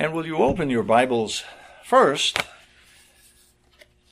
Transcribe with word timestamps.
And 0.00 0.14
will 0.14 0.24
you 0.24 0.38
open 0.38 0.70
your 0.70 0.82
Bibles 0.82 1.44
first 1.84 2.38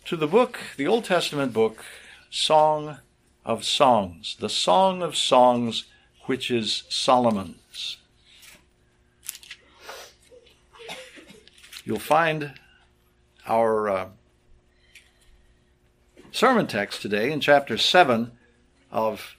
to 0.04 0.16
the 0.18 0.26
book, 0.26 0.58
the 0.76 0.86
Old 0.86 1.06
Testament 1.06 1.54
book, 1.54 1.82
Song 2.28 2.98
of 3.42 3.64
Songs, 3.64 4.36
the 4.38 4.50
Song 4.50 5.00
of 5.02 5.16
Songs, 5.16 5.84
which 6.26 6.50
is 6.50 6.82
Solomon's. 6.90 7.96
You'll 11.86 11.98
find 11.98 12.52
our 13.46 13.88
uh, 13.88 14.08
sermon 16.30 16.66
text 16.66 17.00
today 17.00 17.32
in 17.32 17.40
chapter 17.40 17.78
7 17.78 18.32
of 18.92 19.36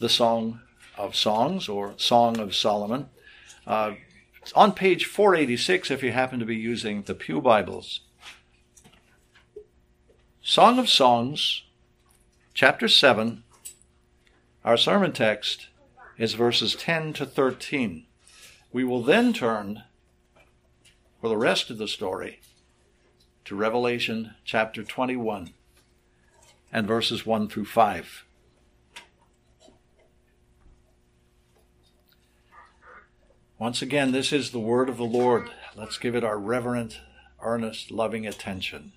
the 0.00 0.08
Song 0.08 0.58
of 0.96 1.14
Songs 1.14 1.68
or 1.68 1.94
Song 1.98 2.40
of 2.40 2.56
Solomon. 2.56 3.10
Uh, 3.64 3.92
it's 4.48 4.56
on 4.56 4.72
page 4.72 5.04
486 5.04 5.90
if 5.90 6.02
you 6.02 6.10
happen 6.10 6.38
to 6.38 6.46
be 6.46 6.56
using 6.56 7.02
the 7.02 7.12
Pew 7.12 7.38
Bibles. 7.38 8.00
Song 10.40 10.78
of 10.78 10.88
Songs, 10.88 11.64
chapter 12.54 12.88
7. 12.88 13.44
Our 14.64 14.78
sermon 14.78 15.12
text 15.12 15.68
is 16.16 16.32
verses 16.32 16.74
10 16.74 17.12
to 17.12 17.26
13. 17.26 18.06
We 18.72 18.84
will 18.84 19.02
then 19.02 19.34
turn 19.34 19.82
for 21.20 21.28
the 21.28 21.36
rest 21.36 21.68
of 21.68 21.76
the 21.76 21.86
story 21.86 22.40
to 23.44 23.54
Revelation 23.54 24.34
chapter 24.46 24.82
21 24.82 25.52
and 26.72 26.86
verses 26.86 27.26
1 27.26 27.50
through 27.50 27.66
5. 27.66 28.24
Once 33.58 33.82
again, 33.82 34.12
this 34.12 34.32
is 34.32 34.52
the 34.52 34.60
word 34.60 34.88
of 34.88 34.96
the 34.96 35.04
Lord. 35.04 35.50
Let's 35.74 35.98
give 35.98 36.14
it 36.14 36.22
our 36.22 36.38
reverent, 36.38 37.00
earnest, 37.42 37.90
loving 37.90 38.24
attention. 38.24 38.92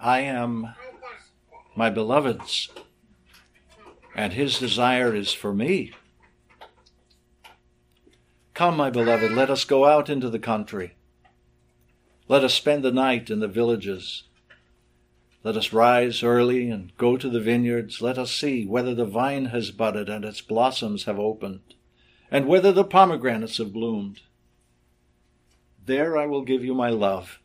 I 0.00 0.20
am 0.20 0.74
my 1.74 1.90
beloved's, 1.90 2.68
and 4.14 4.32
his 4.32 4.60
desire 4.60 5.12
is 5.12 5.32
for 5.32 5.52
me. 5.52 5.92
Come, 8.54 8.76
my 8.76 8.90
beloved, 8.90 9.32
let 9.32 9.50
us 9.50 9.64
go 9.64 9.86
out 9.86 10.08
into 10.08 10.30
the 10.30 10.38
country. 10.38 10.94
Let 12.28 12.44
us 12.44 12.54
spend 12.54 12.84
the 12.84 12.92
night 12.92 13.28
in 13.28 13.40
the 13.40 13.48
villages. 13.48 14.27
Let 15.44 15.56
us 15.56 15.72
rise 15.72 16.22
early 16.22 16.68
and 16.68 16.96
go 16.96 17.16
to 17.16 17.28
the 17.28 17.40
vineyards. 17.40 18.02
Let 18.02 18.18
us 18.18 18.32
see 18.32 18.66
whether 18.66 18.94
the 18.94 19.04
vine 19.04 19.46
has 19.46 19.70
budded 19.70 20.08
and 20.08 20.24
its 20.24 20.40
blossoms 20.40 21.04
have 21.04 21.18
opened, 21.18 21.60
and 22.30 22.46
whether 22.46 22.72
the 22.72 22.84
pomegranates 22.84 23.58
have 23.58 23.72
bloomed. 23.72 24.20
There 25.86 26.18
I 26.18 26.26
will 26.26 26.42
give 26.42 26.64
you 26.64 26.74
my 26.74 26.90
love. 26.90 27.38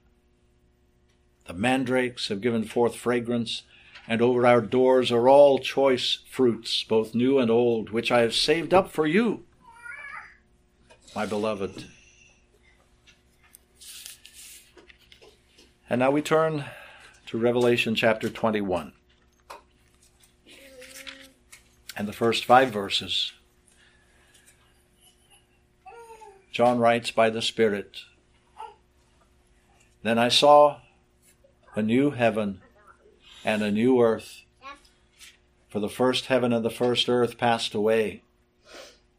The 1.46 1.54
mandrakes 1.54 2.30
have 2.30 2.42
given 2.42 2.64
forth 2.64 2.96
fragrance, 2.96 3.62
and 4.08 4.22
over 4.22 4.46
our 4.46 4.62
doors 4.62 5.12
are 5.12 5.30
all 5.30 5.60
choice 5.60 6.20
fruits, 6.30 6.84
both 6.84 7.14
new 7.14 7.38
and 7.38 7.52
old, 7.52 7.92
which 7.92 8.12
I 8.12 8.22
have 8.22 8.34
saved 8.34 8.74
up 8.74 8.92
for 8.92 9.06
you, 9.06 9.46
my 11.16 11.26
beloved. 11.26 11.86
And 15.90 16.00
now 16.00 16.12
we 16.12 16.22
turn 16.22 16.66
to 17.34 17.40
Revelation 17.40 17.96
chapter 17.96 18.30
21 18.30 18.94
and 21.98 22.08
the 22.08 22.14
first 22.14 22.46
five 22.46 22.70
verses. 22.70 23.34
John 26.52 26.78
writes 26.78 27.10
by 27.10 27.32
the 27.32 27.42
Spirit 27.42 28.02
Then 30.04 30.20
I 30.20 30.30
saw 30.30 30.82
a 31.74 31.82
new 31.82 32.12
heaven 32.12 32.62
and 33.44 33.64
a 33.64 33.72
new 33.72 34.00
earth. 34.00 34.44
For 35.70 35.80
the 35.80 35.90
first 35.90 36.28
heaven 36.28 36.54
and 36.54 36.64
the 36.64 36.70
first 36.70 37.10
earth 37.10 37.40
passed 37.40 37.74
away, 37.74 38.22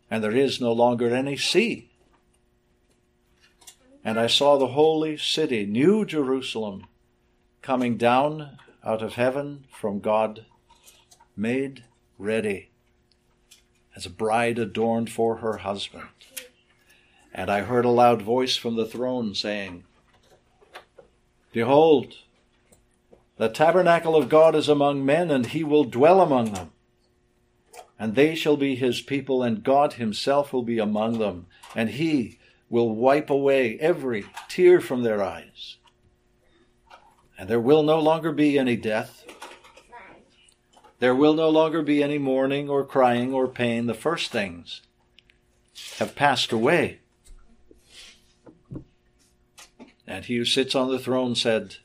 and 0.08 0.22
there 0.22 0.36
is 0.36 0.60
no 0.60 0.70
longer 0.72 1.12
any 1.12 1.36
sea. 1.36 1.90
And 4.04 4.20
I 4.20 4.28
saw 4.28 4.56
the 4.56 4.68
holy 4.68 5.16
city, 5.16 5.66
New 5.66 6.04
Jerusalem, 6.04 6.86
coming 7.64 7.96
down 7.96 8.58
out 8.84 9.00
of 9.00 9.14
heaven 9.14 9.64
from 9.70 9.98
God, 9.98 10.44
made 11.34 11.82
ready 12.18 12.68
as 13.96 14.04
a 14.04 14.10
bride 14.10 14.58
adorned 14.58 15.08
for 15.08 15.36
her 15.36 15.56
husband. 15.56 16.08
And 17.32 17.50
I 17.50 17.62
heard 17.62 17.86
a 17.86 17.90
loud 17.90 18.20
voice 18.20 18.54
from 18.54 18.76
the 18.76 18.84
throne 18.84 19.34
saying, 19.34 19.84
Behold, 21.52 22.16
the 23.38 23.48
tabernacle 23.48 24.14
of 24.14 24.28
God 24.28 24.54
is 24.54 24.68
among 24.68 25.06
men, 25.06 25.30
and 25.30 25.46
he 25.46 25.64
will 25.64 25.84
dwell 25.84 26.20
among 26.20 26.52
them. 26.52 26.70
And 27.98 28.14
they 28.14 28.34
shall 28.34 28.58
be 28.58 28.74
his 28.74 29.00
people, 29.00 29.42
and 29.42 29.64
God 29.64 29.94
himself 29.94 30.52
will 30.52 30.64
be 30.64 30.78
among 30.78 31.18
them, 31.18 31.46
and 31.74 31.88
he 31.88 32.38
will 32.68 32.94
wipe 32.94 33.30
away 33.30 33.78
every 33.78 34.26
tear 34.50 34.82
from 34.82 35.02
their 35.02 35.22
eyes 35.22 35.78
and 37.44 37.50
there 37.50 37.60
will 37.60 37.82
no 37.82 38.00
longer 38.00 38.32
be 38.32 38.58
any 38.58 38.74
death. 38.74 39.22
There 40.98 41.14
will 41.14 41.34
no 41.34 41.50
longer 41.50 41.82
be 41.82 42.02
any 42.02 42.16
mourning 42.16 42.70
or 42.70 42.86
crying 42.86 43.34
or 43.34 43.48
pain. 43.48 43.84
The 43.84 43.92
first 43.92 44.32
things 44.32 44.80
have 45.98 46.14
passed 46.14 46.52
away. 46.52 47.00
And 50.06 50.24
he 50.24 50.38
who 50.38 50.46
sits 50.46 50.74
on 50.74 50.90
the 50.90 50.98
throne 50.98 51.34
said, 51.34 51.76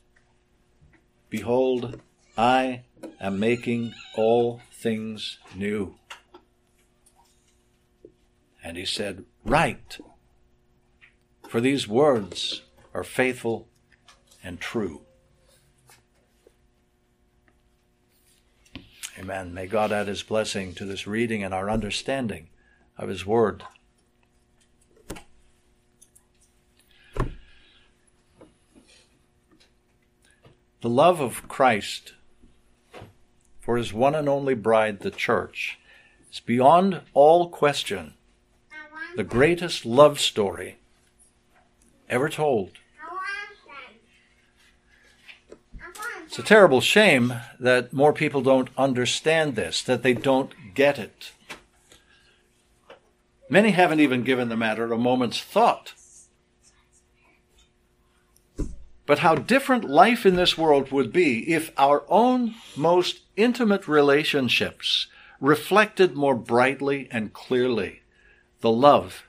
Behold, 1.28 2.00
I 2.38 2.84
am 3.20 3.38
making 3.38 3.92
all 4.16 4.62
things 4.72 5.40
new. 5.54 5.96
And 8.64 8.78
he 8.78 8.86
said, 8.86 9.26
Write, 9.44 9.98
for 11.46 11.60
these 11.60 11.86
words 11.86 12.62
are 12.94 13.04
faithful 13.04 13.68
and 14.42 14.58
true. 14.58 15.02
Amen. 19.20 19.52
May 19.52 19.66
God 19.66 19.92
add 19.92 20.08
his 20.08 20.22
blessing 20.22 20.72
to 20.76 20.86
this 20.86 21.06
reading 21.06 21.44
and 21.44 21.52
our 21.52 21.68
understanding 21.68 22.48
of 22.96 23.10
his 23.10 23.26
word. 23.26 23.64
The 30.80 30.88
love 30.88 31.20
of 31.20 31.46
Christ 31.48 32.14
for 33.60 33.76
his 33.76 33.92
one 33.92 34.14
and 34.14 34.26
only 34.26 34.54
bride, 34.54 35.00
the 35.00 35.10
church, 35.10 35.78
is 36.32 36.40
beyond 36.40 37.02
all 37.12 37.50
question 37.50 38.14
the 39.16 39.22
greatest 39.22 39.84
love 39.84 40.18
story 40.18 40.78
ever 42.08 42.30
told. 42.30 42.70
It's 46.30 46.38
a 46.38 46.44
terrible 46.44 46.80
shame 46.80 47.34
that 47.58 47.92
more 47.92 48.12
people 48.12 48.40
don't 48.40 48.68
understand 48.78 49.56
this, 49.56 49.82
that 49.82 50.04
they 50.04 50.14
don't 50.14 50.52
get 50.74 50.96
it. 50.96 51.32
Many 53.48 53.72
haven't 53.72 53.98
even 53.98 54.22
given 54.22 54.48
the 54.48 54.56
matter 54.56 54.92
a 54.92 54.96
moment's 54.96 55.42
thought. 55.42 55.94
But 59.06 59.18
how 59.18 59.34
different 59.34 59.90
life 59.90 60.24
in 60.24 60.36
this 60.36 60.56
world 60.56 60.92
would 60.92 61.12
be 61.12 61.52
if 61.52 61.72
our 61.76 62.04
own 62.08 62.54
most 62.76 63.22
intimate 63.36 63.88
relationships 63.88 65.08
reflected 65.40 66.14
more 66.14 66.36
brightly 66.36 67.08
and 67.10 67.32
clearly 67.32 68.02
the 68.60 68.70
love, 68.70 69.24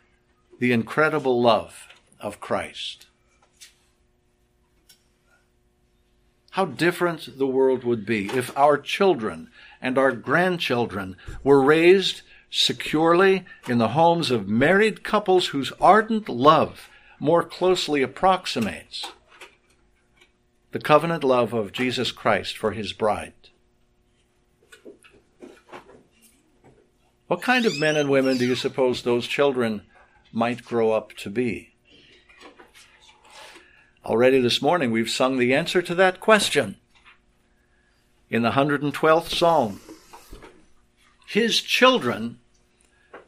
the 0.59 0.71
incredible 0.71 1.41
love 1.41 1.87
of 2.19 2.39
Christ. 2.39 3.07
How 6.51 6.65
different 6.65 7.37
the 7.37 7.47
world 7.47 7.83
would 7.83 8.05
be 8.05 8.27
if 8.27 8.55
our 8.57 8.77
children 8.77 9.49
and 9.81 9.97
our 9.97 10.11
grandchildren 10.11 11.15
were 11.43 11.61
raised 11.61 12.21
securely 12.49 13.45
in 13.67 13.77
the 13.77 13.89
homes 13.89 14.29
of 14.29 14.47
married 14.47 15.03
couples 15.03 15.47
whose 15.47 15.71
ardent 15.79 16.27
love 16.27 16.89
more 17.19 17.43
closely 17.43 18.01
approximates 18.01 19.11
the 20.71 20.79
covenant 20.79 21.23
love 21.23 21.53
of 21.53 21.71
Jesus 21.71 22.11
Christ 22.11 22.57
for 22.57 22.71
his 22.71 22.93
bride. 22.93 23.33
What 27.27 27.41
kind 27.41 27.65
of 27.65 27.79
men 27.79 27.95
and 27.95 28.09
women 28.09 28.37
do 28.37 28.45
you 28.45 28.55
suppose 28.55 29.03
those 29.03 29.25
children 29.25 29.83
might 30.33 30.65
grow 30.65 30.91
up 30.91 31.13
to 31.17 31.29
be? 31.29 31.70
Already 34.03 34.41
this 34.41 34.63
morning 34.63 34.89
we've 34.89 35.11
sung 35.11 35.37
the 35.37 35.53
answer 35.53 35.79
to 35.83 35.93
that 35.93 36.19
question 36.19 36.77
in 38.31 38.41
the 38.41 38.51
112th 38.51 39.29
Psalm. 39.29 39.79
his 41.27 41.61
children 41.61 42.39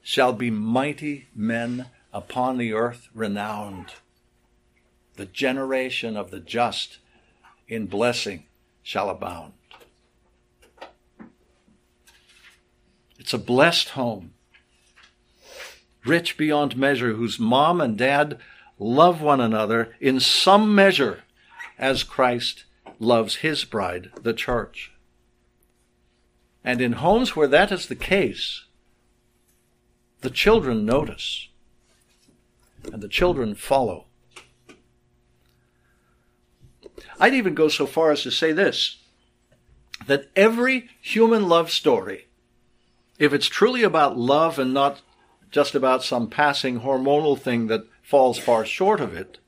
shall 0.01 0.33
be 0.33 0.49
mighty 0.49 1.27
men 1.35 1.85
upon 2.11 2.57
the 2.57 2.73
earth 2.73 3.07
renowned. 3.13 3.93
The 5.15 5.27
generation 5.27 6.17
of 6.17 6.31
the 6.31 6.39
just 6.39 6.97
in 7.67 7.85
blessing 7.85 8.45
shall 8.81 9.11
abound. 9.11 9.53
It's 13.19 13.33
a 13.33 13.37
blessed 13.37 13.89
home, 13.89 14.33
rich 16.03 16.35
beyond 16.35 16.75
measure, 16.75 17.13
whose 17.13 17.37
mom 17.37 17.79
and 17.79 17.95
dad 17.95 18.39
love 18.79 19.21
one 19.21 19.39
another 19.39 19.95
in 19.99 20.19
some 20.19 20.73
measure 20.73 21.23
as 21.77 22.03
Christ 22.03 22.65
loves 22.99 23.37
his 23.37 23.65
bride, 23.65 24.11
the 24.21 24.33
church. 24.33 24.91
And 26.63 26.81
in 26.81 26.93
homes 26.93 27.35
where 27.35 27.47
that 27.47 27.71
is 27.71 27.87
the 27.87 27.95
case, 27.95 28.65
the 30.21 30.29
children 30.29 30.85
notice 30.85 31.49
and 32.91 33.01
the 33.01 33.09
children 33.09 33.55
follow. 33.55 34.05
I'd 37.19 37.33
even 37.33 37.53
go 37.53 37.67
so 37.67 37.85
far 37.85 38.11
as 38.11 38.23
to 38.23 38.31
say 38.31 38.51
this 38.51 38.97
that 40.07 40.29
every 40.35 40.89
human 41.01 41.47
love 41.47 41.71
story, 41.71 42.27
if 43.19 43.31
it's 43.31 43.47
truly 43.47 43.83
about 43.83 44.17
love 44.17 44.59
and 44.59 44.73
not 44.73 45.01
just 45.49 45.75
about 45.75 46.03
some 46.03 46.29
passing 46.29 46.81
hormonal 46.81 47.39
thing 47.39 47.67
that 47.67 47.85
falls 48.13 48.37
far 48.37 48.63
short 48.63 49.01
of 49.01 49.15
it, 49.15 49.39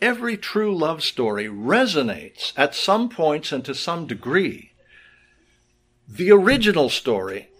every 0.00 0.36
true 0.36 0.76
love 0.76 1.00
story 1.00 1.44
resonates 1.44 2.52
at 2.56 2.74
some 2.74 3.08
points 3.08 3.52
and 3.52 3.64
to 3.64 3.72
some 3.72 4.04
degree 4.04 4.72
the 6.08 6.28
original 6.28 6.88
story 6.88 7.50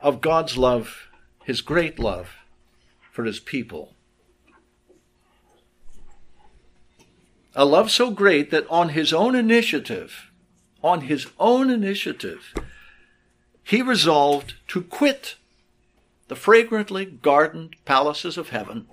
of 0.00 0.20
God's 0.20 0.56
love, 0.56 1.08
his 1.42 1.60
great 1.60 1.98
love 1.98 2.36
for 3.10 3.24
his 3.24 3.40
people. 3.40 3.96
A 7.56 7.64
love 7.64 7.90
so 7.90 8.12
great 8.12 8.52
that 8.52 8.70
on 8.70 8.90
his 8.90 9.12
own 9.12 9.34
initiative, 9.34 10.30
on 10.84 11.00
his 11.00 11.26
own 11.40 11.68
initiative, 11.68 12.54
he 13.64 13.82
resolved 13.82 14.54
to 14.68 14.82
quit 14.82 15.34
the 16.32 16.36
fragrantly 16.36 17.04
gardened 17.04 17.76
palaces 17.84 18.38
of 18.38 18.48
heaven, 18.48 18.86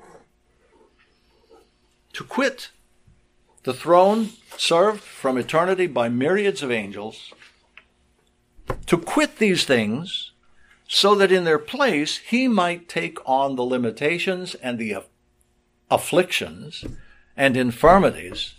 to 2.12 2.22
quit 2.22 2.72
the 3.64 3.74
throne 3.74 4.32
served 4.58 5.00
from 5.00 5.38
eternity 5.38 5.88
by 5.88 6.10
myriads 6.10 6.62
of 6.62 6.70
angels, 6.70 7.34
to 8.86 8.98
quit 8.98 9.38
these 9.38 9.64
things 9.64 10.34
so 10.86 11.16
that 11.16 11.32
in 11.32 11.46
their 11.46 11.58
place 11.58 12.18
he 12.18 12.50
might 12.50 12.90
take 12.90 13.18
on 13.26 13.56
the 13.56 13.64
limitations 13.64 14.56
and 14.56 14.78
the 14.78 14.98
afflictions 15.90 16.84
and 17.38 17.56
infirmities 17.56 18.56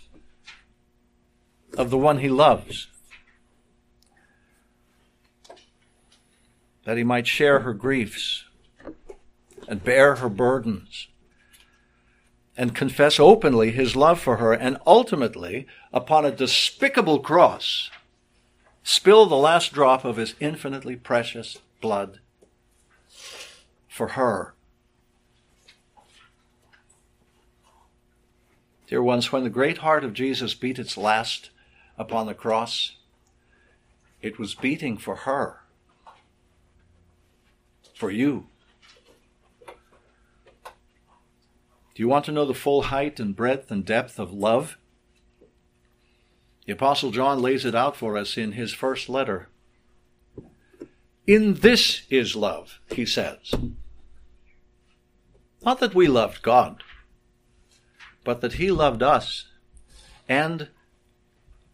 of 1.77 1.91
the 1.91 1.99
one 1.99 2.17
he 2.17 2.29
loves. 2.29 2.87
That 6.85 6.97
he 6.97 7.03
might 7.03 7.27
share 7.27 7.59
her 7.59 7.75
griefs 7.75 8.45
and 9.67 9.83
bear 9.83 10.15
her 10.15 10.29
burdens 10.29 11.07
and 12.57 12.75
confess 12.75 13.19
openly 13.19 13.71
his 13.71 13.95
love 13.95 14.19
for 14.19 14.37
her 14.37 14.53
and 14.53 14.77
ultimately, 14.85 15.65
upon 15.93 16.25
a 16.25 16.31
despicable 16.31 17.19
cross, 17.19 17.89
spill 18.83 19.25
the 19.25 19.35
last 19.35 19.73
drop 19.73 20.03
of 20.03 20.17
his 20.17 20.35
infinitely 20.39 20.95
precious 20.95 21.57
blood 21.79 22.19
for 23.87 24.09
her. 24.09 24.53
Dear 28.87 29.01
ones, 29.01 29.31
when 29.31 29.43
the 29.43 29.49
great 29.49 29.77
heart 29.77 30.03
of 30.03 30.13
Jesus 30.13 30.53
beat 30.53 30.77
its 30.77 30.97
last 30.97 31.49
upon 31.97 32.27
the 32.27 32.33
cross, 32.33 32.97
it 34.21 34.37
was 34.37 34.53
beating 34.53 34.97
for 34.97 35.15
her, 35.15 35.61
for 37.95 38.11
you. 38.11 38.47
Do 41.93 42.01
you 42.01 42.07
want 42.07 42.25
to 42.25 42.31
know 42.31 42.45
the 42.45 42.53
full 42.53 42.83
height 42.83 43.19
and 43.19 43.35
breadth 43.35 43.69
and 43.69 43.85
depth 43.85 44.19
of 44.19 44.31
love? 44.31 44.77
The 46.65 46.73
Apostle 46.73 47.11
John 47.11 47.41
lays 47.41 47.65
it 47.65 47.75
out 47.75 47.97
for 47.97 48.17
us 48.17 48.37
in 48.37 48.53
his 48.53 48.73
first 48.73 49.09
letter. 49.09 49.49
In 51.27 51.55
this 51.55 52.03
is 52.09 52.35
love, 52.35 52.79
he 52.91 53.05
says. 53.05 53.53
Not 55.63 55.79
that 55.79 55.93
we 55.93 56.07
loved 56.07 56.41
God, 56.41 56.83
but 58.23 58.41
that 58.41 58.53
he 58.53 58.71
loved 58.71 59.03
us 59.03 59.47
and 60.27 60.69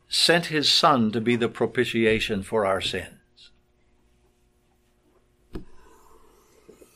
sent 0.09 0.47
his 0.47 0.69
Son 0.69 1.11
to 1.11 1.21
be 1.21 1.35
the 1.35 1.49
propitiation 1.49 2.43
for 2.43 2.65
our 2.65 2.81
sins. 2.81 3.51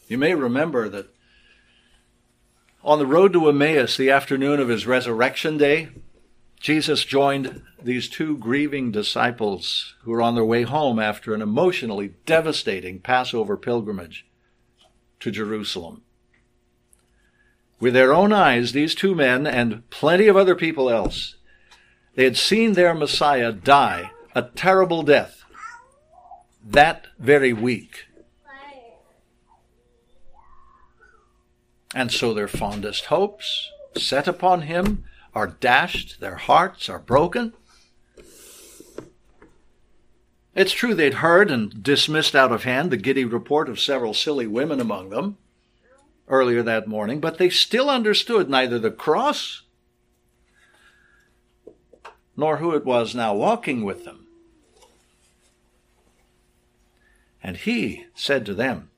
You 0.08 0.18
may 0.18 0.36
remember 0.36 0.90
that 0.90 1.08
on 2.84 3.00
the 3.00 3.06
road 3.06 3.34
to 3.34 3.48
Emmaus, 3.48 3.98
the 3.98 4.10
afternoon 4.10 4.60
of 4.60 4.70
his 4.70 4.88
resurrection 4.88 5.58
day, 5.58 5.90
Jesus 6.60 7.04
joined 7.04 7.64
these 7.82 8.08
two 8.08 8.38
grieving 8.38 8.92
disciples 8.92 9.96
who 10.04 10.12
were 10.12 10.22
on 10.22 10.36
their 10.36 10.46
way 10.46 10.64
home 10.64 11.00
after 11.00 11.34
an 11.34 11.42
emotionally 11.42 12.14
devastating 12.26 13.00
Passover 13.00 13.58
pilgrimage 13.58 14.28
to 15.20 15.32
Jerusalem. 15.32 16.04
With 17.80 17.94
their 17.94 18.14
own 18.14 18.32
eyes, 18.32 18.74
these 18.74 18.94
two 18.94 19.16
men 19.16 19.48
and 19.48 19.90
plenty 19.90 20.28
of 20.28 20.38
other 20.38 20.56
people 20.56 20.90
else, 20.90 21.36
they 22.16 22.24
had 22.24 22.38
seen 22.38 22.74
their 22.74 22.94
Messiah 22.94 23.52
die 23.52 24.12
a 24.36 24.44
terrible 24.44 25.02
death 25.02 25.44
that 26.64 27.08
very 27.18 27.54
week. 27.54 28.06
And 31.94 32.12
so 32.12 32.34
their 32.34 32.48
fondest 32.48 33.06
hopes 33.06 33.70
set 33.98 34.28
upon 34.28 34.64
him 34.64 35.04
are 35.34 35.48
dashed, 35.48 36.20
their 36.20 36.36
hearts 36.36 36.90
are 36.90 37.00
broken. 37.00 37.54
It's 40.54 40.74
true 40.74 40.94
they'd 40.94 41.16
heard 41.16 41.50
and 41.50 41.82
dismissed 41.82 42.36
out 42.36 42.52
of 42.52 42.64
hand 42.64 42.92
the 42.92 42.98
giddy 42.98 43.24
report 43.26 43.70
of 43.70 43.80
several 43.80 44.14
silly 44.14 44.48
women 44.48 44.82
among 44.82 45.10
them 45.10 45.38
earlier 46.28 46.64
that 46.64 46.88
morning, 46.88 47.20
but 47.20 47.38
they 47.38 47.50
still 47.50 47.90
understood 47.90 48.50
neither 48.50 48.80
the 48.80 48.92
cross 48.92 49.64
nor 52.36 52.58
who 52.58 52.74
it 52.74 52.86
was 52.86 53.14
now 53.14 53.34
walking 53.34 53.84
with 53.84 54.06
them. 54.06 54.26
And 57.44 57.58
he 57.58 58.06
said 58.14 58.46
to 58.46 58.54
them, 58.54 58.91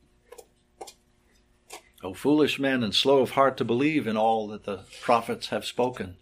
O 2.03 2.13
foolish 2.13 2.59
men 2.59 2.83
and 2.83 2.93
slow 2.93 3.19
of 3.19 3.31
heart 3.31 3.55
to 3.57 3.63
believe 3.63 4.07
in 4.07 4.17
all 4.17 4.47
that 4.49 4.65
the 4.65 4.81
prophets 5.01 5.47
have 5.47 5.63
spoken. 5.63 6.17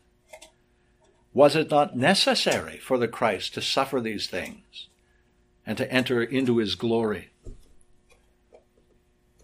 Was 1.34 1.56
it 1.56 1.72
not 1.72 1.98
necessary 1.98 2.78
for 2.78 2.98
the 2.98 3.08
Christ 3.08 3.56
to 3.56 3.62
suffer 3.62 4.00
these 4.00 4.28
things 4.28 4.90
and 5.66 5.78
to 5.78 5.92
enter 5.92 6.22
into 6.22 6.58
his 6.58 6.76
glory? 6.76 7.30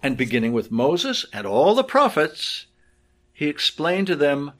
And 0.04 0.16
beginning 0.16 0.54
with 0.54 0.72
Moses 0.72 1.26
and 1.34 1.48
all 1.48 1.74
the 1.74 1.84
prophets, 1.84 2.68
he 3.34 3.48
explained 3.48 4.08
to 4.08 4.16
them 4.16 4.52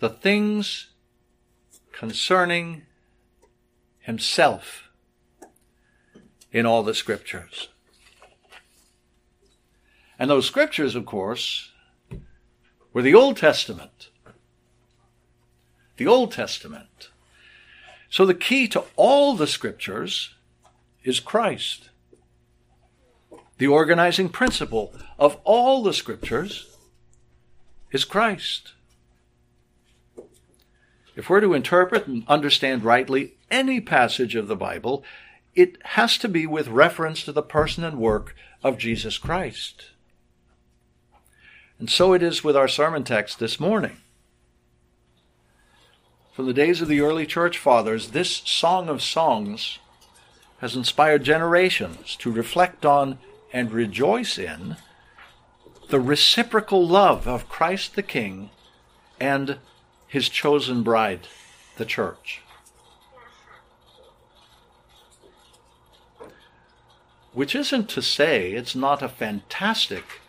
the 0.00 0.10
things 0.10 0.90
concerning 1.92 2.82
himself 4.00 4.90
in 6.50 6.66
all 6.66 6.82
the 6.82 6.94
scriptures. 6.94 7.68
And 10.18 10.30
those 10.30 10.46
scriptures, 10.46 10.94
of 10.94 11.06
course, 11.06 11.70
were 12.92 13.02
the 13.02 13.14
Old 13.14 13.36
Testament 13.36 14.10
the 16.02 16.06
Old 16.08 16.32
Testament. 16.32 17.10
So 18.10 18.26
the 18.26 18.34
key 18.34 18.66
to 18.68 18.84
all 18.96 19.34
the 19.34 19.46
scriptures 19.46 20.34
is 21.04 21.20
Christ. 21.20 21.90
The 23.58 23.68
organizing 23.68 24.28
principle 24.28 24.92
of 25.16 25.38
all 25.44 25.82
the 25.82 25.92
scriptures 25.92 26.76
is 27.92 28.04
Christ. 28.04 28.72
If 31.14 31.30
we're 31.30 31.40
to 31.40 31.54
interpret 31.54 32.08
and 32.08 32.24
understand 32.26 32.82
rightly 32.82 33.34
any 33.48 33.80
passage 33.80 34.34
of 34.34 34.48
the 34.48 34.56
Bible, 34.56 35.04
it 35.54 35.78
has 35.84 36.18
to 36.18 36.28
be 36.28 36.46
with 36.46 36.66
reference 36.66 37.22
to 37.24 37.32
the 37.32 37.42
person 37.42 37.84
and 37.84 37.98
work 37.98 38.34
of 38.64 38.76
Jesus 38.76 39.18
Christ. 39.18 39.91
And 41.82 41.90
so 41.90 42.12
it 42.12 42.22
is 42.22 42.44
with 42.44 42.56
our 42.56 42.68
sermon 42.68 43.02
text 43.02 43.40
this 43.40 43.58
morning. 43.58 43.96
From 46.32 46.46
the 46.46 46.52
days 46.52 46.80
of 46.80 46.86
the 46.86 47.00
early 47.00 47.26
church 47.26 47.58
fathers, 47.58 48.12
this 48.12 48.36
Song 48.44 48.88
of 48.88 49.02
Songs 49.02 49.80
has 50.58 50.76
inspired 50.76 51.24
generations 51.24 52.14
to 52.20 52.30
reflect 52.30 52.86
on 52.86 53.18
and 53.52 53.72
rejoice 53.72 54.38
in 54.38 54.76
the 55.88 55.98
reciprocal 55.98 56.86
love 56.86 57.26
of 57.26 57.48
Christ 57.48 57.96
the 57.96 58.04
King 58.04 58.50
and 59.18 59.58
his 60.06 60.28
chosen 60.28 60.84
bride, 60.84 61.26
the 61.78 61.84
church. 61.84 62.42
Which 67.32 67.56
isn't 67.56 67.88
to 67.88 68.02
say 68.02 68.52
it's 68.52 68.76
not 68.76 69.02
a 69.02 69.08
fantastic 69.08 70.21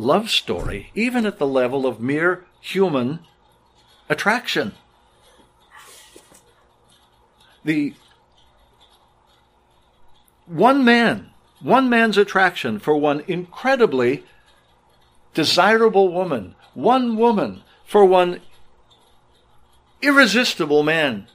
love 0.00 0.30
story, 0.30 0.90
even 0.94 1.26
at 1.26 1.38
the 1.38 1.46
level 1.46 1.86
of 1.86 2.00
mere 2.00 2.44
human 2.60 3.20
attraction. 4.08 4.72
The 7.64 7.94
one 10.46 10.84
man, 10.84 11.30
one 11.60 11.88
man's 11.90 12.16
attraction 12.16 12.78
for 12.78 12.96
one 12.96 13.22
incredibly 13.28 14.24
desirable 15.34 16.12
woman, 16.12 16.54
one 16.74 17.16
woman 17.16 17.62
for 17.84 18.04
one 18.04 18.40
irresistible 20.00 20.82
man. 20.82 21.28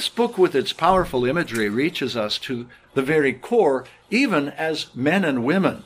This 0.00 0.08
book, 0.08 0.38
with 0.38 0.54
its 0.54 0.72
powerful 0.72 1.26
imagery, 1.26 1.68
reaches 1.68 2.16
us 2.16 2.38
to 2.38 2.66
the 2.94 3.02
very 3.02 3.34
core, 3.34 3.84
even 4.08 4.48
as 4.48 4.86
men 4.94 5.26
and 5.26 5.44
women. 5.44 5.84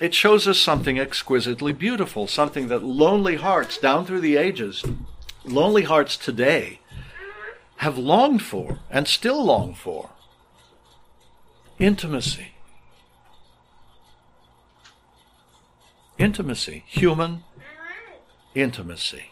It 0.00 0.14
shows 0.14 0.46
us 0.46 0.60
something 0.60 1.00
exquisitely 1.00 1.72
beautiful, 1.72 2.28
something 2.28 2.68
that 2.68 2.84
lonely 2.84 3.34
hearts 3.34 3.78
down 3.78 4.06
through 4.06 4.20
the 4.20 4.36
ages, 4.36 4.84
lonely 5.44 5.82
hearts 5.82 6.16
today, 6.16 6.78
have 7.78 7.98
longed 7.98 8.42
for 8.42 8.78
and 8.88 9.08
still 9.08 9.44
long 9.44 9.74
for 9.74 10.10
intimacy. 11.80 12.52
Intimacy, 16.16 16.84
human 16.86 17.42
intimacy. 18.54 19.31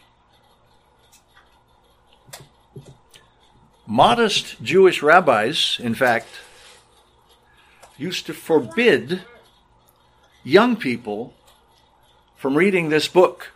Modest 3.91 4.63
Jewish 4.63 5.03
rabbis, 5.03 5.77
in 5.77 5.95
fact, 5.95 6.29
used 7.97 8.25
to 8.25 8.33
forbid 8.33 9.23
young 10.45 10.77
people 10.77 11.33
from 12.37 12.55
reading 12.55 12.87
this 12.87 13.09
book 13.09 13.49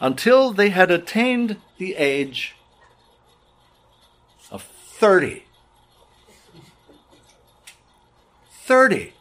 until 0.00 0.50
they 0.50 0.70
had 0.70 0.90
attained 0.90 1.58
the 1.76 1.94
age 1.96 2.56
of 4.50 4.62
30. 4.62 5.44
30. 8.62 9.12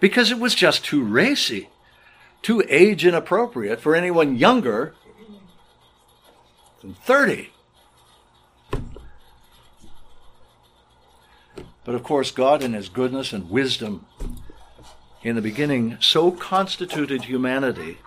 Because 0.00 0.30
it 0.30 0.38
was 0.38 0.54
just 0.54 0.86
too 0.86 1.04
racy, 1.04 1.68
too 2.40 2.64
age 2.70 3.04
inappropriate 3.04 3.78
for 3.78 3.94
anyone 3.94 4.36
younger 4.36 4.94
than 6.82 6.94
30. 6.94 7.50
But 11.84 11.94
of 11.94 12.02
course, 12.02 12.30
God, 12.30 12.62
in 12.62 12.74
His 12.74 12.88
goodness 12.88 13.32
and 13.32 13.50
wisdom, 13.50 14.06
in 15.22 15.36
the 15.36 15.42
beginning, 15.42 15.96
so 16.00 16.30
constituted 16.30 17.24
humanity, 17.24 17.98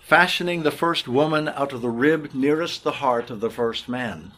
fashioning 0.00 0.62
the 0.62 0.70
first 0.70 1.06
woman 1.06 1.48
out 1.48 1.72
of 1.72 1.82
the 1.82 1.90
rib 1.90 2.34
nearest 2.34 2.82
the 2.82 2.92
heart 2.92 3.30
of 3.30 3.40
the 3.40 3.50
first 3.50 3.88
man. 3.88 4.32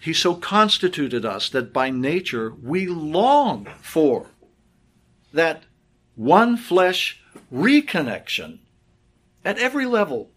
He 0.00 0.12
so 0.12 0.34
constituted 0.34 1.24
us 1.24 1.50
that 1.50 1.72
by 1.72 1.90
nature 1.90 2.54
we 2.62 2.86
long 2.86 3.68
for 3.80 4.26
that 5.32 5.64
one 6.14 6.56
flesh 6.56 7.20
reconnection 7.52 8.60
at 9.44 9.58
every 9.58 9.86
level. 9.86 10.30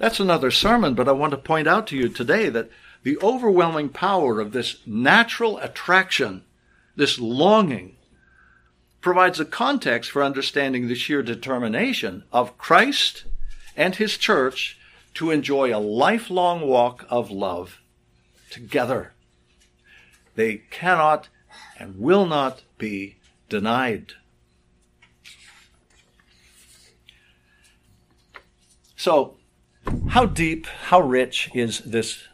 That's 0.00 0.18
another 0.18 0.50
sermon, 0.50 0.94
but 0.94 1.08
I 1.08 1.12
want 1.12 1.32
to 1.32 1.36
point 1.36 1.68
out 1.68 1.86
to 1.88 1.96
you 1.96 2.08
today 2.08 2.48
that 2.48 2.70
the 3.02 3.18
overwhelming 3.18 3.90
power 3.90 4.40
of 4.40 4.52
this 4.52 4.78
natural 4.86 5.58
attraction, 5.58 6.42
this 6.96 7.18
longing, 7.18 7.96
provides 9.02 9.38
a 9.38 9.44
context 9.44 10.10
for 10.10 10.22
understanding 10.22 10.88
the 10.88 10.94
sheer 10.94 11.22
determination 11.22 12.24
of 12.32 12.56
Christ 12.56 13.24
and 13.76 13.94
his 13.94 14.16
church 14.16 14.78
to 15.14 15.30
enjoy 15.30 15.76
a 15.76 15.78
lifelong 15.78 16.62
walk 16.62 17.04
of 17.10 17.30
love 17.30 17.82
together. 18.50 19.12
They 20.34 20.62
cannot 20.70 21.28
and 21.78 21.98
will 21.98 22.24
not 22.24 22.62
be 22.78 23.16
denied. 23.50 24.14
So, 28.96 29.36
how 30.10 30.26
deep, 30.26 30.66
how 30.66 31.00
rich 31.00 31.50
is 31.54 31.80
this 31.80 32.24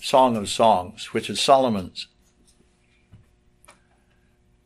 Song 0.00 0.36
of 0.36 0.48
Songs, 0.48 1.12
which 1.12 1.30
is 1.30 1.40
Solomon's. 1.40 2.08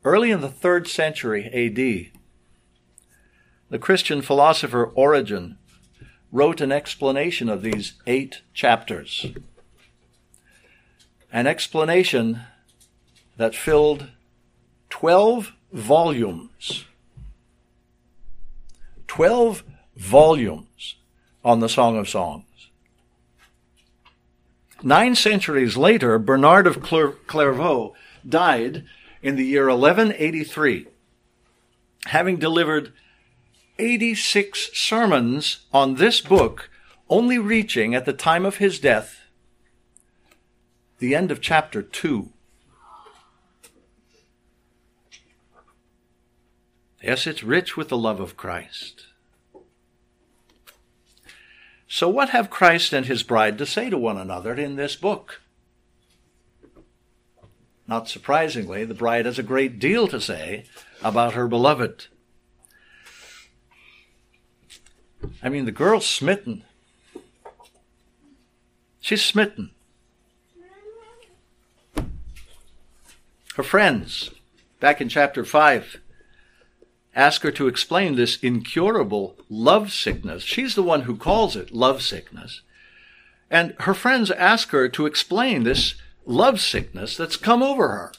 Early 0.05 0.31
in 0.31 0.41
the 0.41 0.49
third 0.49 0.88
century 0.88 1.47
AD, 1.47 2.12
the 3.71 3.79
Christian 3.79 4.23
philosopher 4.23 4.85
Origen 4.85 5.59
wrote 6.33 6.61
an 6.61 6.73
explanation 6.73 7.49
of 7.49 7.62
these 7.62 7.95
eight 8.07 8.43
chapters. 8.55 9.26
An 11.33 11.47
explanation 11.47 12.41
that 13.37 13.55
filled 13.55 14.09
12 14.91 15.53
volumes. 15.73 16.85
12 19.07 19.62
volumes 19.97 20.97
on 21.47 21.61
the 21.61 21.69
Song 21.69 21.97
of 21.97 22.09
Songs. 22.09 22.71
Nine 24.83 25.15
centuries 25.15 25.76
later, 25.76 26.19
Bernard 26.19 26.67
of 26.67 26.83
Clairvaux 26.83 27.95
died 28.29 28.85
in 29.23 29.37
the 29.37 29.45
year 29.45 29.69
1183, 29.69 30.88
having 32.07 32.37
delivered 32.38 32.93
86 33.79 34.71
sermons 34.76 35.67
on 35.73 35.95
this 35.95 36.21
book, 36.21 36.69
only 37.09 37.38
reaching 37.38 37.95
at 37.95 38.07
the 38.07 38.12
time 38.12 38.45
of 38.45 38.57
his 38.57 38.81
death 38.81 39.21
the 40.99 41.15
end 41.15 41.31
of 41.31 41.41
chapter 41.41 41.81
2. 41.81 42.31
Yes, 47.00 47.25
it's 47.25 47.45
rich 47.45 47.76
with 47.76 47.88
the 47.88 47.97
love 47.97 48.19
of 48.19 48.37
Christ. 48.37 49.07
So, 51.88 52.09
what 52.09 52.31
have 52.31 52.50
Christ 52.50 52.93
and 52.93 53.07
his 53.07 53.23
bride 53.23 53.59
to 53.59 53.66
say 53.66 53.90
to 53.90 53.99
one 53.99 54.19
another 54.19 54.55
in 54.55 54.76
this 54.76 54.97
book? 54.97 55.40
Not 57.87 58.09
surprisingly, 58.09 58.85
the 58.85 58.95
bride 58.95 59.26
has 59.26 59.38
a 59.38 59.45
great 59.45 59.78
deal 59.78 60.09
to 60.09 60.21
say 60.21 60.64
about 61.02 61.35
her 61.35 61.47
beloved. 61.47 62.07
I 65.43 65.49
mean, 65.49 65.64
the 65.64 65.73
girl's 65.73 66.07
smitten. 66.07 66.64
She's 69.00 69.25
smitten. 69.25 69.71
Her 73.55 73.62
friends, 73.62 74.31
back 74.81 75.00
in 75.00 75.09
chapter 75.09 75.45
5, 75.45 76.00
ask 77.17 77.43
her 77.43 77.51
to 77.51 77.67
explain 77.67 78.15
this 78.15 78.37
incurable 78.43 79.37
love 79.49 79.91
sickness. 79.91 80.43
She's 80.43 80.75
the 80.75 80.83
one 80.83 81.03
who 81.03 81.17
calls 81.17 81.57
it 81.57 81.73
love 81.73 82.03
sickness. 82.03 82.61
And 83.51 83.75
her 83.81 83.95
friends 83.95 84.31
ask 84.31 84.71
her 84.71 84.89
to 84.91 85.07
explain 85.07 85.63
this 85.63 85.95
love 86.27 86.61
sickness 86.61 87.17
that's 87.17 87.37
come 87.37 87.63
over 87.63 87.89
her. 87.89 88.13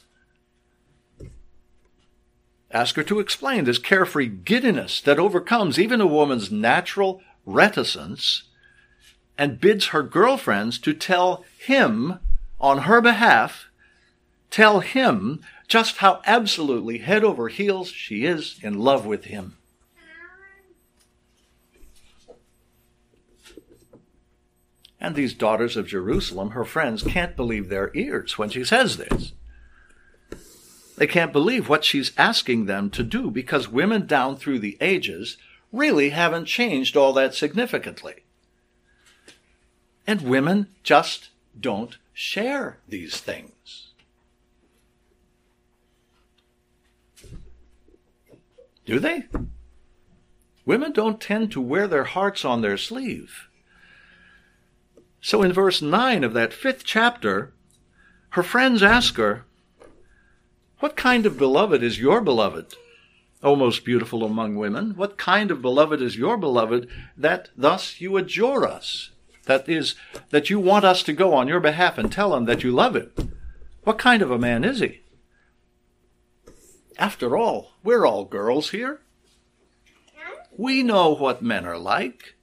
Ask 2.70 2.96
her 2.96 3.04
to 3.04 3.20
explain 3.20 3.64
this 3.64 3.78
carefree 3.78 4.26
giddiness 4.26 5.00
that 5.02 5.18
overcomes 5.18 5.78
even 5.78 6.00
a 6.00 6.06
woman's 6.06 6.50
natural 6.50 7.22
reticence 7.46 8.42
and 9.38 9.60
bids 9.60 9.86
her 9.86 10.02
girlfriends 10.02 10.78
to 10.80 10.92
tell 10.92 11.44
him 11.58 12.18
on 12.60 12.78
her 12.78 13.00
behalf, 13.00 13.66
tell 14.50 14.80
him 14.80 15.40
just 15.68 15.98
how 15.98 16.22
absolutely 16.24 16.98
head 16.98 17.22
over 17.22 17.48
heels 17.48 17.90
she 17.90 18.24
is 18.24 18.58
in 18.62 18.78
love 18.78 19.04
with 19.06 19.26
him. 19.26 19.58
And 25.00 25.14
these 25.14 25.34
daughters 25.34 25.76
of 25.76 25.86
Jerusalem, 25.86 26.50
her 26.50 26.64
friends, 26.64 27.04
can't 27.04 27.36
believe 27.36 27.68
their 27.68 27.92
ears 27.94 28.36
when 28.36 28.50
she 28.50 28.64
says 28.64 28.96
this. 28.96 29.32
They 30.96 31.06
can't 31.06 31.32
believe 31.32 31.68
what 31.68 31.84
she's 31.84 32.10
asking 32.18 32.66
them 32.66 32.90
to 32.90 33.04
do 33.04 33.30
because 33.30 33.68
women 33.68 34.06
down 34.06 34.36
through 34.36 34.58
the 34.58 34.76
ages 34.80 35.36
really 35.70 36.10
haven't 36.10 36.46
changed 36.46 36.96
all 36.96 37.12
that 37.12 37.34
significantly. 37.34 38.24
And 40.04 40.22
women 40.22 40.68
just 40.82 41.28
don't 41.58 41.98
share 42.12 42.78
these 42.88 43.20
things. 43.20 43.87
Do 48.88 48.98
they? 48.98 49.24
Women 50.64 50.92
don't 50.92 51.20
tend 51.20 51.52
to 51.52 51.60
wear 51.60 51.86
their 51.86 52.04
hearts 52.04 52.42
on 52.42 52.62
their 52.62 52.78
sleeve. 52.78 53.50
So 55.20 55.42
in 55.42 55.52
verse 55.52 55.82
9 55.82 56.24
of 56.24 56.32
that 56.32 56.54
fifth 56.54 56.84
chapter, 56.84 57.52
her 58.30 58.42
friends 58.42 58.82
ask 58.82 59.16
her, 59.16 59.44
What 60.78 60.96
kind 60.96 61.26
of 61.26 61.36
beloved 61.36 61.82
is 61.82 62.00
your 62.00 62.22
beloved? 62.22 62.76
O 63.42 63.54
most 63.54 63.84
beautiful 63.84 64.24
among 64.24 64.56
women, 64.56 64.96
what 64.96 65.18
kind 65.18 65.50
of 65.50 65.60
beloved 65.60 66.00
is 66.00 66.16
your 66.16 66.38
beloved 66.38 66.88
that 67.14 67.50
thus 67.54 68.00
you 68.00 68.16
adjure 68.16 68.66
us? 68.66 69.10
That 69.44 69.68
is, 69.68 69.96
that 70.30 70.48
you 70.48 70.58
want 70.58 70.86
us 70.86 71.02
to 71.02 71.12
go 71.12 71.34
on 71.34 71.46
your 71.46 71.60
behalf 71.60 71.98
and 71.98 72.10
tell 72.10 72.34
him 72.34 72.46
that 72.46 72.64
you 72.64 72.72
love 72.72 72.96
him. 72.96 73.12
What 73.84 73.98
kind 73.98 74.22
of 74.22 74.30
a 74.30 74.38
man 74.38 74.64
is 74.64 74.80
he? 74.80 75.02
After 76.98 77.36
all, 77.36 77.74
we're 77.84 78.04
all 78.04 78.24
girls 78.24 78.70
here. 78.70 79.00
We 80.56 80.82
know 80.82 81.14
what 81.14 81.42
men 81.42 81.64
are 81.64 81.78
like. 81.78 82.34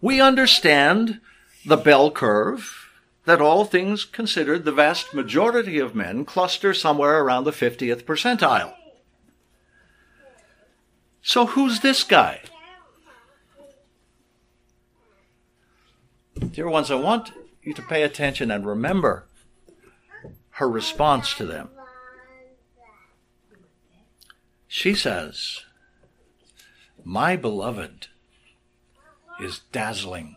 We 0.00 0.20
understand 0.20 1.20
the 1.66 1.76
bell 1.76 2.10
curve 2.10 2.88
that 3.26 3.42
all 3.42 3.66
things 3.66 4.06
considered, 4.06 4.64
the 4.64 4.72
vast 4.72 5.12
majority 5.12 5.78
of 5.78 5.94
men 5.94 6.24
cluster 6.24 6.72
somewhere 6.72 7.22
around 7.22 7.44
the 7.44 7.50
50th 7.50 8.04
percentile. 8.04 8.74
So 11.20 11.44
who's 11.44 11.80
this 11.80 12.04
guy? 12.04 12.40
Dear 16.52 16.70
ones, 16.70 16.90
I 16.90 16.94
want 16.94 17.32
you 17.62 17.74
to 17.74 17.82
pay 17.82 18.02
attention 18.02 18.50
and 18.50 18.64
remember 18.64 19.26
her 20.52 20.70
response 20.70 21.34
to 21.34 21.44
them. 21.44 21.68
She 24.70 24.94
says, 24.94 25.64
My 27.02 27.36
beloved 27.36 28.08
is 29.40 29.62
dazzling 29.72 30.36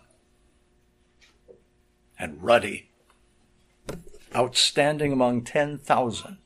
and 2.18 2.42
ruddy, 2.42 2.92
outstanding 4.34 5.12
among 5.12 5.44
10,000. 5.44 6.38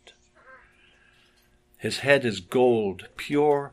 His 1.77 1.99
head 1.99 2.25
is 2.25 2.39
gold, 2.39 3.07
pure 3.17 3.71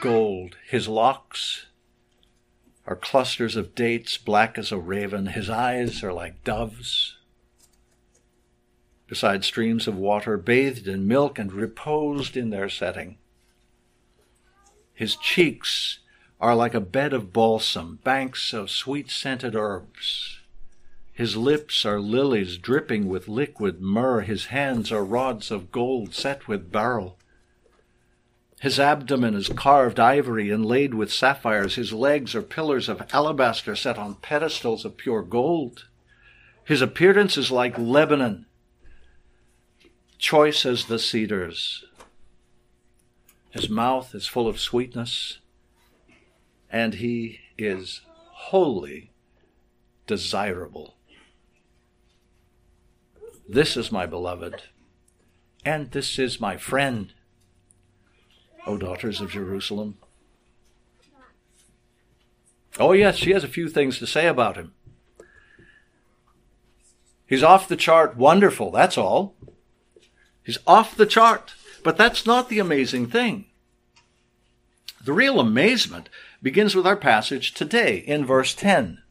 gold. 0.00 0.56
His 0.68 0.88
locks 0.88 1.66
are 2.84 2.96
clusters 2.96 3.54
of 3.54 3.76
dates, 3.76 4.18
black 4.18 4.58
as 4.58 4.72
a 4.72 4.78
raven. 4.78 5.26
His 5.26 5.48
eyes 5.48 6.02
are 6.02 6.12
like 6.12 6.42
doves. 6.42 7.16
Beside 9.06 9.44
streams 9.44 9.86
of 9.86 9.96
water, 9.96 10.36
bathed 10.36 10.88
in 10.88 11.06
milk 11.06 11.38
and 11.38 11.52
reposed 11.52 12.36
in 12.36 12.50
their 12.50 12.68
setting. 12.68 13.18
His 14.96 15.14
cheeks 15.14 16.00
are 16.40 16.56
like 16.56 16.74
a 16.74 16.80
bed 16.80 17.12
of 17.12 17.32
balsam, 17.32 18.00
banks 18.02 18.52
of 18.52 18.70
sweet 18.70 19.10
scented 19.10 19.54
herbs. 19.54 20.40
His 21.16 21.34
lips 21.34 21.86
are 21.86 21.98
lilies 21.98 22.58
dripping 22.58 23.08
with 23.08 23.26
liquid 23.26 23.80
myrrh. 23.80 24.20
His 24.22 24.46
hands 24.46 24.92
are 24.92 25.04
rods 25.04 25.50
of 25.50 25.72
gold 25.72 26.14
set 26.14 26.48
with 26.48 26.70
beryl. 26.70 27.18
His 28.60 28.78
abdomen 28.80 29.34
is 29.34 29.48
carved 29.48 29.98
ivory 30.00 30.50
inlaid 30.50 30.92
with 30.92 31.12
sapphires. 31.12 31.76
His 31.76 31.94
legs 31.94 32.34
are 32.34 32.42
pillars 32.42 32.88
of 32.88 33.02
alabaster 33.12 33.76
set 33.76 33.96
on 33.96 34.16
pedestals 34.16 34.84
of 34.84 34.98
pure 34.98 35.22
gold. 35.22 35.86
His 36.64 36.82
appearance 36.82 37.38
is 37.38 37.50
like 37.50 37.78
Lebanon, 37.78 38.44
choice 40.18 40.66
as 40.66 40.84
the 40.84 40.98
cedars. 40.98 41.85
His 43.56 43.70
mouth 43.70 44.14
is 44.14 44.26
full 44.26 44.48
of 44.48 44.60
sweetness, 44.60 45.38
and 46.70 46.92
he 46.92 47.40
is 47.56 48.02
wholly 48.32 49.12
desirable. 50.06 50.96
This 53.48 53.74
is 53.74 53.90
my 53.90 54.04
beloved, 54.04 54.64
and 55.64 55.90
this 55.92 56.18
is 56.18 56.38
my 56.38 56.58
friend, 56.58 57.14
O 58.66 58.76
daughters 58.76 59.22
of 59.22 59.30
Jerusalem. 59.30 59.96
Oh, 62.78 62.92
yes, 62.92 63.16
she 63.16 63.30
has 63.30 63.42
a 63.42 63.48
few 63.48 63.70
things 63.70 63.98
to 64.00 64.06
say 64.06 64.26
about 64.26 64.56
him. 64.56 64.74
He's 67.26 67.42
off 67.42 67.68
the 67.68 67.76
chart 67.76 68.18
wonderful, 68.18 68.70
that's 68.70 68.98
all. 68.98 69.34
He's 70.44 70.58
off 70.66 70.94
the 70.94 71.06
chart. 71.06 71.54
But 71.86 71.96
that's 71.96 72.26
not 72.26 72.48
the 72.48 72.58
amazing 72.58 73.06
thing. 73.10 73.44
The 75.04 75.12
real 75.12 75.38
amazement 75.38 76.08
begins 76.42 76.74
with 76.74 76.84
our 76.84 76.96
passage 76.96 77.54
today 77.54 77.98
in 77.98 78.26
verse 78.26 78.56
10. 78.56 79.02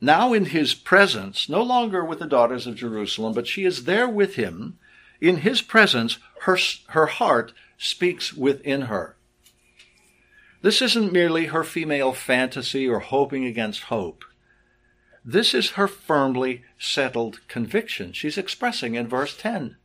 now 0.00 0.32
in 0.32 0.44
his 0.44 0.72
presence, 0.72 1.48
no 1.48 1.62
longer 1.64 2.04
with 2.04 2.20
the 2.20 2.26
daughters 2.26 2.68
of 2.68 2.76
Jerusalem, 2.76 3.32
but 3.32 3.48
she 3.48 3.64
is 3.64 3.86
there 3.86 4.08
with 4.08 4.36
him. 4.36 4.78
In 5.20 5.38
his 5.38 5.62
presence, 5.62 6.18
her, 6.42 6.56
her 6.90 7.06
heart 7.06 7.52
speaks 7.76 8.32
within 8.32 8.82
her. 8.82 9.16
This 10.62 10.80
isn't 10.80 11.12
merely 11.12 11.46
her 11.46 11.64
female 11.64 12.12
fantasy 12.12 12.86
or 12.86 13.00
hoping 13.00 13.44
against 13.44 13.84
hope. 13.84 14.24
This 15.24 15.54
is 15.54 15.70
her 15.70 15.88
firmly 15.88 16.64
settled 16.78 17.46
conviction 17.48 18.12
she's 18.12 18.36
expressing 18.36 18.94
in 18.94 19.08
verse 19.08 19.36
10. 19.36 19.76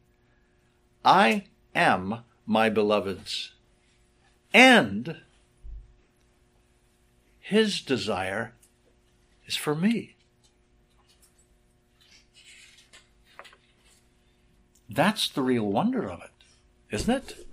I 1.06 1.46
am 1.74 2.24
my 2.46 2.70
beloved's, 2.70 3.54
and 4.54 5.22
his 7.40 7.82
desire 7.82 8.54
is 9.48 9.56
for 9.56 9.76
me. 9.76 10.16
That's 14.90 15.30
the 15.30 15.42
real 15.42 15.66
wonder 15.66 16.10
of 16.10 16.22
it, 16.22 16.32
isn't 16.92 17.16
it? 17.16 17.48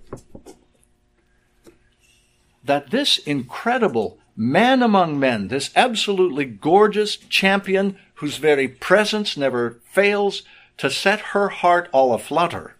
That 2.63 2.89
this 2.89 3.17
incredible 3.19 4.19
man 4.37 4.83
among 4.83 5.19
men, 5.19 5.47
this 5.47 5.71
absolutely 5.75 6.45
gorgeous 6.45 7.17
champion 7.17 7.97
whose 8.15 8.37
very 8.37 8.67
presence 8.67 9.35
never 9.35 9.79
fails 9.89 10.43
to 10.77 10.89
set 10.89 11.19
her 11.19 11.49
heart 11.49 11.89
all 11.91 12.13
aflutter, 12.13 12.75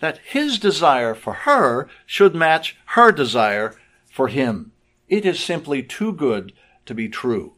that 0.00 0.18
his 0.24 0.58
desire 0.58 1.14
for 1.14 1.32
her 1.32 1.88
should 2.06 2.34
match 2.34 2.76
her 2.86 3.10
desire 3.10 3.74
for 4.08 4.28
him. 4.28 4.70
It 5.08 5.26
is 5.26 5.40
simply 5.40 5.82
too 5.82 6.12
good 6.12 6.52
to 6.86 6.94
be 6.94 7.08
true 7.08 7.54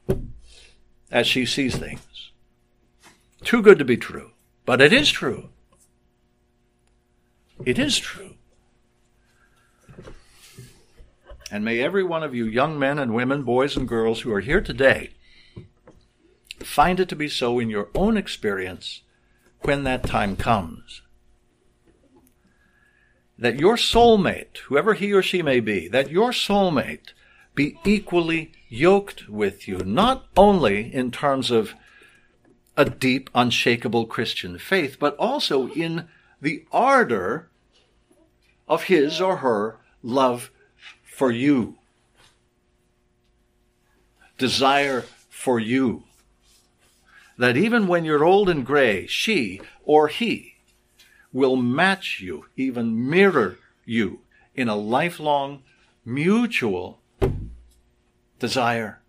as 1.11 1.27
she 1.27 1.45
sees 1.47 1.77
things. 1.77 2.33
Too 3.43 3.63
good 3.63 3.79
to 3.79 3.85
be 3.85 3.97
true. 3.97 4.31
But 4.65 4.81
it 4.81 4.93
is 4.93 5.11
true. 5.11 5.51
It 7.65 7.79
is 7.79 7.99
true. 7.99 8.37
And 11.55 11.65
may 11.65 11.79
every 11.79 12.03
one 12.03 12.25
of 12.25 12.35
you, 12.35 12.47
young 12.47 12.81
men 12.81 12.99
and 12.99 13.15
women, 13.15 13.45
boys 13.45 13.77
and 13.77 13.87
girls 13.87 14.23
who 14.23 14.33
are 14.33 14.41
here 14.41 14.61
today, 14.61 15.11
find 16.59 16.99
it 16.99 17.09
to 17.11 17.15
be 17.15 17.29
so 17.29 17.61
in 17.61 17.71
your 17.71 17.91
own 17.95 18.17
experience 18.17 19.03
when 19.61 19.85
that 19.85 20.03
time 20.03 20.35
comes. 20.35 21.03
That 23.39 23.61
your 23.61 23.77
soulmate, 23.77 24.57
whoever 24.67 24.95
he 24.95 25.13
or 25.13 25.23
she 25.23 25.43
may 25.43 25.61
be, 25.61 25.87
that 25.87 26.11
your 26.11 26.33
soulmate 26.33 27.13
be 27.55 27.79
equally 27.85 28.51
yoked 28.69 29.29
with 29.29 29.69
you, 29.69 29.79
not 29.79 30.27
only 30.37 30.93
in 30.93 31.13
terms 31.13 31.53
of 31.53 31.75
a 32.77 32.85
deep, 32.85 33.31
unshakable 33.33 34.07
Christian 34.07 34.59
faith, 34.59 34.97
but 34.99 35.15
also 35.19 35.69
in 35.69 36.09
the 36.43 36.65
ardor 36.73 37.49
of 38.67 38.85
his 38.85 39.21
or 39.21 39.37
her 39.37 39.79
love 40.03 40.51
for 41.15 41.31
you, 41.31 41.77
desire 44.37 45.05
for 45.31 45.61
you. 45.61 46.03
That 47.39 47.57
even 47.57 47.87
when 47.87 48.05
you're 48.05 48.25
old 48.25 48.49
and 48.49 48.67
gray, 48.67 49.07
she 49.07 49.61
or 49.85 50.09
he 50.09 50.55
will 51.33 51.57
match 51.57 52.21
you, 52.21 52.47
even 52.57 53.09
mirror 53.09 53.59
you 53.85 54.21
in 54.55 54.69
a 54.69 54.77
lifelong 54.77 55.63
mutual 56.05 57.01
desire. 58.39 59.01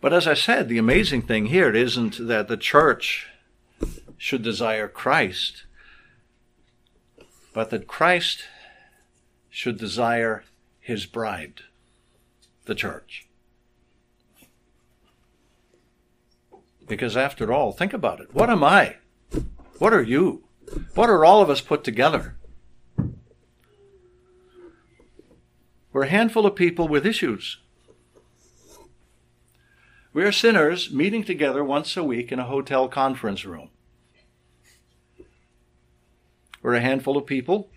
But 0.00 0.12
as 0.12 0.26
I 0.26 0.34
said, 0.34 0.68
the 0.68 0.78
amazing 0.78 1.22
thing 1.22 1.46
here 1.46 1.74
isn't 1.74 2.26
that 2.28 2.48
the 2.48 2.56
church 2.56 3.26
should 4.16 4.42
desire 4.42 4.88
Christ, 4.88 5.64
but 7.52 7.70
that 7.70 7.86
Christ 7.86 8.44
should 9.50 9.78
desire 9.78 10.44
his 10.80 11.06
bride, 11.06 11.62
the 12.66 12.74
church. 12.74 13.26
Because 16.86 17.16
after 17.16 17.52
all, 17.52 17.72
think 17.72 17.92
about 17.92 18.20
it. 18.20 18.34
What 18.34 18.48
am 18.48 18.64
I? 18.64 18.96
What 19.78 19.92
are 19.92 20.02
you? 20.02 20.44
What 20.94 21.10
are 21.10 21.24
all 21.24 21.42
of 21.42 21.50
us 21.50 21.60
put 21.60 21.84
together? 21.84 22.36
We're 25.92 26.04
a 26.04 26.08
handful 26.08 26.46
of 26.46 26.54
people 26.54 26.88
with 26.88 27.06
issues. 27.06 27.58
We 30.12 30.24
are 30.24 30.32
sinners 30.32 30.90
meeting 30.90 31.24
together 31.24 31.62
once 31.62 31.96
a 31.96 32.02
week 32.02 32.32
in 32.32 32.38
a 32.38 32.44
hotel 32.44 32.88
conference 32.88 33.44
room. 33.44 33.70
We're 36.62 36.74
a 36.74 36.80
handful 36.80 37.16
of 37.16 37.26
people 37.26 37.70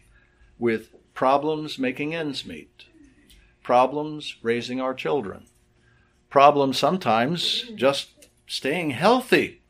with 0.58 0.90
problems 1.14 1.78
making 1.78 2.16
ends 2.16 2.46
meet, 2.46 2.86
problems 3.64 4.38
raising 4.42 4.82
our 4.82 4.94
children, 4.94 5.46
problems 6.30 6.78
sometimes 6.78 7.66
just 7.76 8.30
staying 8.48 8.92
healthy. 8.92 9.62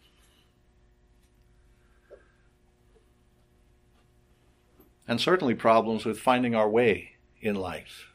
And 5.08 5.19
certainly 5.19 5.56
problems 5.56 6.06
with 6.06 6.19
finding 6.19 6.56
our 6.56 6.69
way 6.69 7.13
in 7.41 7.56
life. 7.56 8.13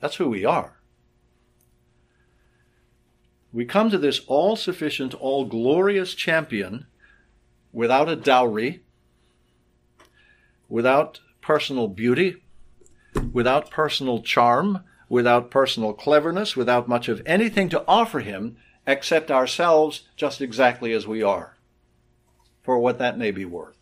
That's 0.00 0.16
who 0.16 0.28
we 0.28 0.44
are. 0.44 0.80
We 3.52 3.64
come 3.64 3.90
to 3.90 3.98
this 3.98 4.20
all 4.26 4.56
sufficient, 4.56 5.14
all 5.14 5.44
glorious 5.44 6.14
champion 6.14 6.86
without 7.72 8.08
a 8.08 8.16
dowry, 8.16 8.82
without 10.68 11.20
personal 11.40 11.88
beauty, 11.88 12.36
without 13.32 13.70
personal 13.70 14.22
charm, 14.22 14.84
without 15.08 15.50
personal 15.50 15.92
cleverness, 15.92 16.56
without 16.56 16.88
much 16.88 17.08
of 17.08 17.22
anything 17.26 17.68
to 17.68 17.84
offer 17.88 18.20
him 18.20 18.56
except 18.86 19.30
ourselves 19.30 20.08
just 20.16 20.40
exactly 20.40 20.92
as 20.92 21.06
we 21.06 21.22
are, 21.22 21.56
for 22.62 22.78
what 22.78 22.98
that 22.98 23.18
may 23.18 23.30
be 23.30 23.44
worth. 23.44 23.76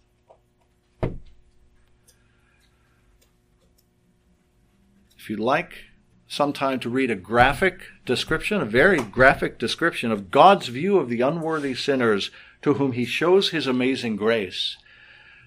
If 5.19 5.29
you'd 5.29 5.41
like 5.41 5.85
some 6.27 6.53
time 6.53 6.81
to 6.81 6.91
read 6.91 7.11
a 7.11 7.15
graphic 7.15 7.83
description, 8.07 8.61
a 8.61 8.67
very 8.67 9.01
graphic 9.03 9.59
description 9.59 10.11
of 10.11 10.31
God's 10.31 10.69
view 10.69 10.99
of 10.99 11.09
the 11.09 11.21
unworthy 11.21 11.75
sinners 11.75 12.31
to 12.63 12.75
whom 12.75 12.93
he 12.93 13.05
shows 13.05 13.51
his 13.51 13.67
amazing 13.67 14.17
grace, 14.17 14.77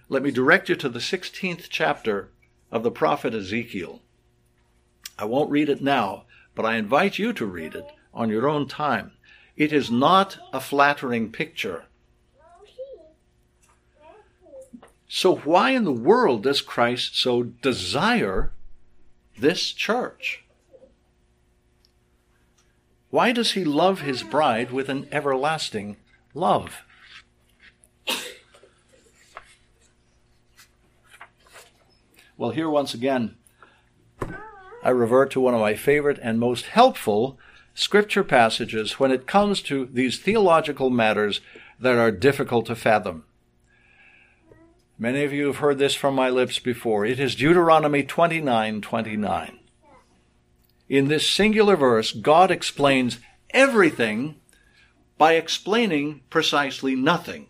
let 0.09 0.23
me 0.23 0.31
direct 0.31 0.69
you 0.69 0.75
to 0.75 0.89
the 0.89 0.99
16th 0.99 1.67
chapter 1.69 2.29
of 2.71 2.83
the 2.83 2.91
prophet 2.91 3.33
Ezekiel. 3.33 4.01
I 5.17 5.25
won't 5.25 5.51
read 5.51 5.69
it 5.69 5.81
now, 5.81 6.25
but 6.55 6.65
I 6.65 6.75
invite 6.75 7.19
you 7.19 7.33
to 7.33 7.45
read 7.45 7.75
it 7.75 7.85
on 8.13 8.29
your 8.29 8.47
own 8.47 8.67
time. 8.67 9.11
It 9.55 9.71
is 9.71 9.91
not 9.91 10.37
a 10.51 10.59
flattering 10.59 11.31
picture. 11.31 11.85
So, 15.07 15.35
why 15.35 15.71
in 15.71 15.83
the 15.83 15.91
world 15.91 16.43
does 16.43 16.61
Christ 16.61 17.19
so 17.19 17.43
desire 17.43 18.53
this 19.37 19.71
church? 19.71 20.45
Why 23.09 23.33
does 23.33 23.51
he 23.51 23.65
love 23.65 24.01
his 24.01 24.23
bride 24.23 24.71
with 24.71 24.87
an 24.87 25.09
everlasting 25.11 25.97
love? 26.33 26.83
Well, 32.41 32.49
here 32.49 32.71
once 32.71 32.95
again, 32.95 33.35
I 34.81 34.89
revert 34.89 35.29
to 35.29 35.39
one 35.39 35.53
of 35.53 35.59
my 35.59 35.75
favorite 35.75 36.17
and 36.23 36.39
most 36.39 36.65
helpful 36.65 37.37
scripture 37.75 38.23
passages 38.23 38.99
when 38.99 39.11
it 39.11 39.27
comes 39.27 39.61
to 39.61 39.85
these 39.85 40.17
theological 40.17 40.89
matters 40.89 41.41
that 41.79 41.99
are 41.99 42.09
difficult 42.09 42.65
to 42.65 42.75
fathom. 42.75 43.25
Many 44.97 45.23
of 45.23 45.31
you 45.31 45.45
have 45.45 45.57
heard 45.57 45.77
this 45.77 45.93
from 45.93 46.15
my 46.15 46.31
lips 46.31 46.57
before. 46.57 47.05
It 47.05 47.19
is 47.19 47.35
Deuteronomy 47.35 48.01
29 48.01 48.81
29 48.81 49.59
in 50.89 51.09
this 51.09 51.29
singular 51.29 51.75
verse, 51.75 52.11
God 52.11 52.49
explains 52.49 53.19
everything 53.51 54.37
by 55.19 55.33
explaining 55.35 56.21
precisely 56.31 56.95
nothing. 56.95 57.49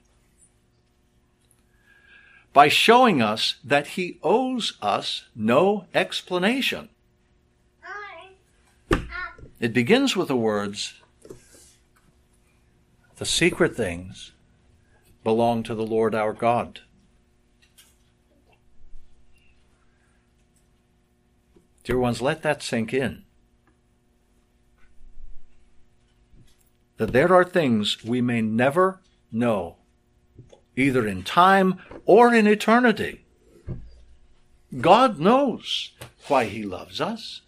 By 2.53 2.67
showing 2.67 3.21
us 3.21 3.55
that 3.63 3.87
He 3.87 4.19
owes 4.23 4.77
us 4.81 5.25
no 5.35 5.85
explanation. 5.93 6.89
It 9.59 9.73
begins 9.73 10.15
with 10.15 10.27
the 10.27 10.35
words, 10.35 10.95
The 13.17 13.25
secret 13.25 13.75
things 13.75 14.31
belong 15.23 15.61
to 15.63 15.75
the 15.75 15.85
Lord 15.85 16.15
our 16.15 16.33
God. 16.33 16.81
Dear 21.83 21.99
ones, 21.99 22.21
let 22.21 22.41
that 22.41 22.63
sink 22.63 22.93
in. 22.93 23.23
that 27.01 27.13
there 27.13 27.33
are 27.33 27.43
things 27.43 28.03
we 28.03 28.21
may 28.21 28.43
never 28.43 29.01
know, 29.31 29.75
either 30.81 31.07
in 31.07 31.23
time 31.23 31.79
or 32.05 32.33
in 32.33 32.47
eternity. 32.47 33.23
God 34.79 35.19
knows 35.19 35.91
why 36.27 36.45
He 36.45 36.63
loves 36.63 36.99
us. 36.99 37.41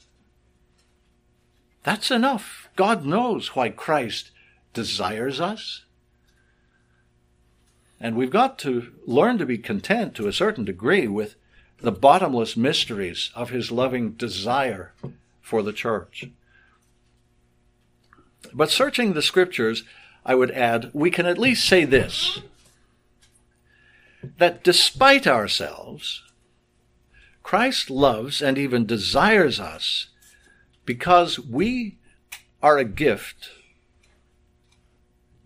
That's 1.84 2.12
enough. 2.12 2.70
God 2.76 3.06
knows 3.06 3.56
why 3.56 3.70
Christ 3.70 4.32
desires 4.74 5.42
us. 5.42 5.84
And 8.00 8.16
we've 8.16 8.32
got 8.32 8.60
to 8.60 8.92
learn 9.06 9.38
to 9.38 9.46
be 9.46 9.58
content 9.58 10.16
to 10.16 10.28
a 10.28 10.34
certain 10.34 10.66
degree 10.66 11.08
with 11.08 11.36
the 11.80 11.92
bottomless 11.92 12.58
mysteries 12.58 13.32
of 13.36 13.50
His 13.50 13.72
loving 13.72 14.12
desire 14.12 14.94
for 15.42 15.62
the 15.62 15.74
church. 15.74 16.26
But 18.54 18.70
searching 18.70 19.14
the 19.14 19.22
scriptures, 19.22 19.84
I 20.26 20.36
would 20.36 20.52
add, 20.52 20.90
we 20.94 21.12
can 21.12 21.26
at 21.26 21.38
least 21.38 21.68
say 21.68 21.86
this 21.86 22.42
that 24.38 24.64
despite 24.64 25.28
ourselves, 25.28 26.24
Christ 27.44 27.90
loves 27.90 28.42
and 28.42 28.58
even 28.58 28.86
desires 28.86 29.60
us 29.60 30.08
because 30.86 31.40
we 31.40 31.98
are 32.62 32.78
a 32.78 32.86
gift 32.86 33.50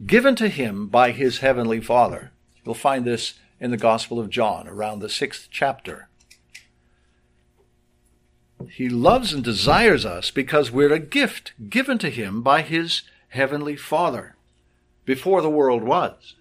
given 0.06 0.36
to 0.36 0.48
him 0.48 0.88
by 0.88 1.12
his 1.12 1.40
heavenly 1.40 1.82
Father. 1.82 2.32
You'll 2.64 2.76
find 2.76 3.06
this 3.06 3.34
in 3.60 3.72
the 3.72 3.78
Gospel 3.78 4.20
of 4.20 4.30
John, 4.30 4.68
around 4.68 5.00
the 5.00 5.10
sixth 5.10 5.48
chapter. 5.50 6.10
He 8.70 8.90
loves 8.90 9.34
and 9.34 9.44
desires 9.44 10.06
us 10.06 10.30
because 10.30 10.72
we're 10.72 10.94
a 10.94 11.00
gift 11.00 11.54
given 11.70 11.98
to 12.00 12.10
him 12.10 12.44
by 12.44 12.62
his 12.62 13.04
heavenly 13.30 13.76
Father 13.76 14.36
before 15.06 15.42
the 15.42 15.50
world 15.50 15.84
was. 15.84 16.36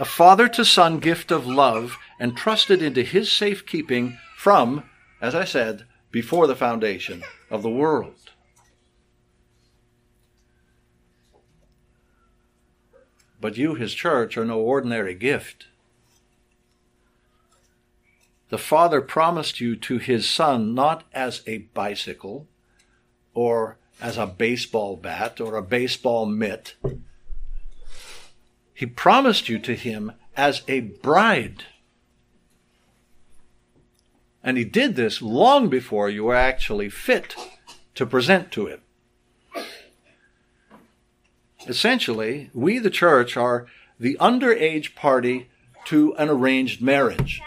A 0.00 0.04
father 0.04 0.48
to 0.50 0.64
son 0.64 1.00
gift 1.00 1.32
of 1.32 1.46
love 1.46 1.98
entrusted 2.20 2.82
into 2.82 3.02
his 3.02 3.32
safekeeping 3.32 4.16
from, 4.36 4.84
as 5.20 5.34
I 5.34 5.44
said, 5.44 5.86
before 6.12 6.46
the 6.46 6.54
foundation 6.54 7.24
of 7.50 7.62
the 7.62 7.70
world. 7.70 8.30
But 13.40 13.56
you, 13.56 13.74
his 13.74 13.92
church, 13.92 14.36
are 14.36 14.44
no 14.44 14.60
ordinary 14.60 15.14
gift. 15.14 15.66
The 18.50 18.58
Father 18.58 19.00
promised 19.00 19.60
you 19.60 19.76
to 19.76 19.98
his 19.98 20.28
Son 20.28 20.74
not 20.74 21.04
as 21.12 21.42
a 21.46 21.58
bicycle 21.58 22.46
or 23.34 23.78
as 24.00 24.16
a 24.16 24.26
baseball 24.26 24.96
bat 24.96 25.40
or 25.40 25.56
a 25.56 25.62
baseball 25.62 26.24
mitt. 26.24 26.74
He 28.78 28.86
promised 28.86 29.48
you 29.48 29.58
to 29.58 29.74
him 29.74 30.12
as 30.36 30.62
a 30.68 30.78
bride. 30.78 31.64
And 34.40 34.56
he 34.56 34.64
did 34.64 34.94
this 34.94 35.20
long 35.20 35.68
before 35.68 36.08
you 36.08 36.22
were 36.22 36.36
actually 36.36 36.88
fit 36.88 37.34
to 37.96 38.06
present 38.06 38.52
to 38.52 38.68
him. 38.68 38.80
Essentially, 41.66 42.50
we, 42.54 42.78
the 42.78 42.88
church, 42.88 43.36
are 43.36 43.66
the 43.98 44.16
underage 44.20 44.94
party 44.94 45.50
to 45.86 46.14
an 46.14 46.28
arranged 46.28 46.80
marriage. 46.80 47.42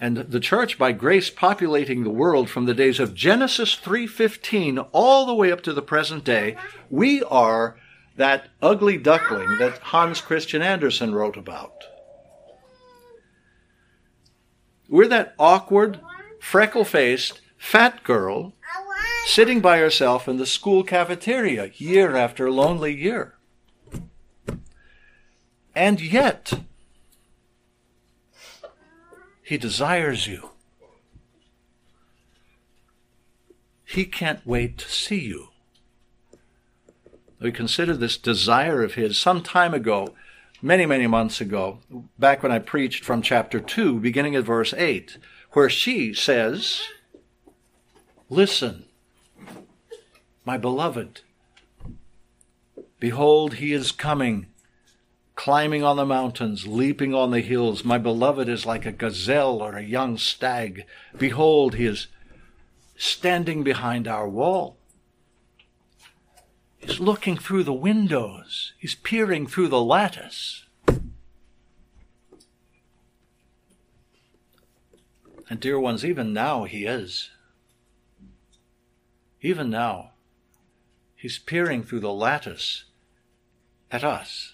And 0.00 0.16
the 0.16 0.40
church 0.40 0.78
by 0.78 0.92
grace 0.92 1.30
populating 1.30 2.02
the 2.02 2.10
world 2.10 2.50
from 2.50 2.66
the 2.66 2.74
days 2.74 2.98
of 2.98 3.14
Genesis 3.14 3.74
3:15 3.76 4.78
all 4.92 5.26
the 5.26 5.34
way 5.34 5.52
up 5.52 5.62
to 5.62 5.72
the 5.72 5.82
present 5.82 6.24
day, 6.24 6.56
we 6.90 7.22
are 7.24 7.76
that 8.16 8.48
ugly 8.62 8.96
duckling 8.96 9.58
that 9.58 9.78
Hans 9.78 10.20
Christian 10.20 10.62
Andersen 10.62 11.14
wrote 11.14 11.36
about. 11.36 11.84
We're 14.88 15.08
that 15.08 15.34
awkward, 15.38 16.00
freckle-faced, 16.40 17.40
fat 17.56 18.04
girl 18.04 18.52
sitting 19.26 19.60
by 19.60 19.78
herself 19.78 20.28
in 20.28 20.36
the 20.36 20.46
school 20.46 20.84
cafeteria 20.84 21.70
year 21.76 22.14
after 22.14 22.50
lonely 22.50 22.94
year. 22.94 23.34
And 25.74 26.00
yet, 26.00 26.52
he 29.44 29.58
desires 29.58 30.26
you. 30.26 30.50
He 33.84 34.06
can't 34.06 34.44
wait 34.46 34.78
to 34.78 34.90
see 34.90 35.20
you. 35.20 35.50
We 37.38 37.52
considered 37.52 38.00
this 38.00 38.16
desire 38.16 38.82
of 38.82 38.94
his 38.94 39.18
some 39.18 39.42
time 39.42 39.74
ago, 39.74 40.14
many, 40.62 40.86
many 40.86 41.06
months 41.06 41.42
ago, 41.42 41.80
back 42.18 42.42
when 42.42 42.52
I 42.52 42.58
preached 42.58 43.04
from 43.04 43.20
chapter 43.20 43.60
2, 43.60 44.00
beginning 44.00 44.34
at 44.34 44.44
verse 44.44 44.72
8, 44.72 45.18
where 45.52 45.68
she 45.68 46.14
says, 46.14 46.80
Listen, 48.30 48.86
my 50.46 50.56
beloved, 50.56 51.20
behold, 52.98 53.54
he 53.54 53.74
is 53.74 53.92
coming 53.92 54.46
climbing 55.36 55.82
on 55.82 55.96
the 55.96 56.06
mountains, 56.06 56.66
leaping 56.66 57.14
on 57.14 57.30
the 57.30 57.40
hills. 57.40 57.84
My 57.84 57.98
beloved 57.98 58.48
is 58.48 58.64
like 58.64 58.86
a 58.86 58.92
gazelle 58.92 59.60
or 59.62 59.76
a 59.76 59.82
young 59.82 60.16
stag. 60.16 60.86
Behold, 61.16 61.74
he 61.74 61.86
is 61.86 62.06
standing 62.96 63.64
behind 63.64 64.06
our 64.06 64.28
wall. 64.28 64.76
He's 66.78 67.00
looking 67.00 67.36
through 67.36 67.64
the 67.64 67.72
windows. 67.72 68.72
He's 68.78 68.94
peering 68.94 69.46
through 69.46 69.68
the 69.68 69.82
lattice. 69.82 70.66
And, 75.50 75.60
dear 75.60 75.78
ones, 75.78 76.04
even 76.04 76.32
now 76.32 76.64
he 76.64 76.84
is. 76.84 77.30
Even 79.40 79.68
now, 79.68 80.12
he's 81.14 81.38
peering 81.38 81.82
through 81.82 82.00
the 82.00 82.12
lattice 82.12 82.84
at 83.90 84.02
us. 84.02 84.53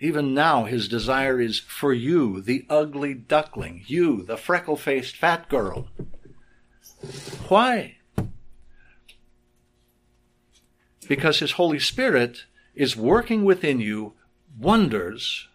Even 0.00 0.32
now, 0.32 0.64
his 0.64 0.86
desire 0.86 1.40
is 1.40 1.58
for 1.58 1.92
you, 1.92 2.40
the 2.40 2.64
ugly 2.70 3.14
duckling, 3.14 3.82
you, 3.86 4.22
the 4.22 4.36
freckle 4.36 4.76
faced 4.76 5.16
fat 5.16 5.48
girl. 5.48 5.88
Why? 7.48 7.96
Because 11.08 11.40
his 11.40 11.52
Holy 11.52 11.80
Spirit 11.80 12.44
is 12.74 12.96
working 12.96 13.44
within 13.44 13.80
you 13.80 14.12
wonders 14.56 15.48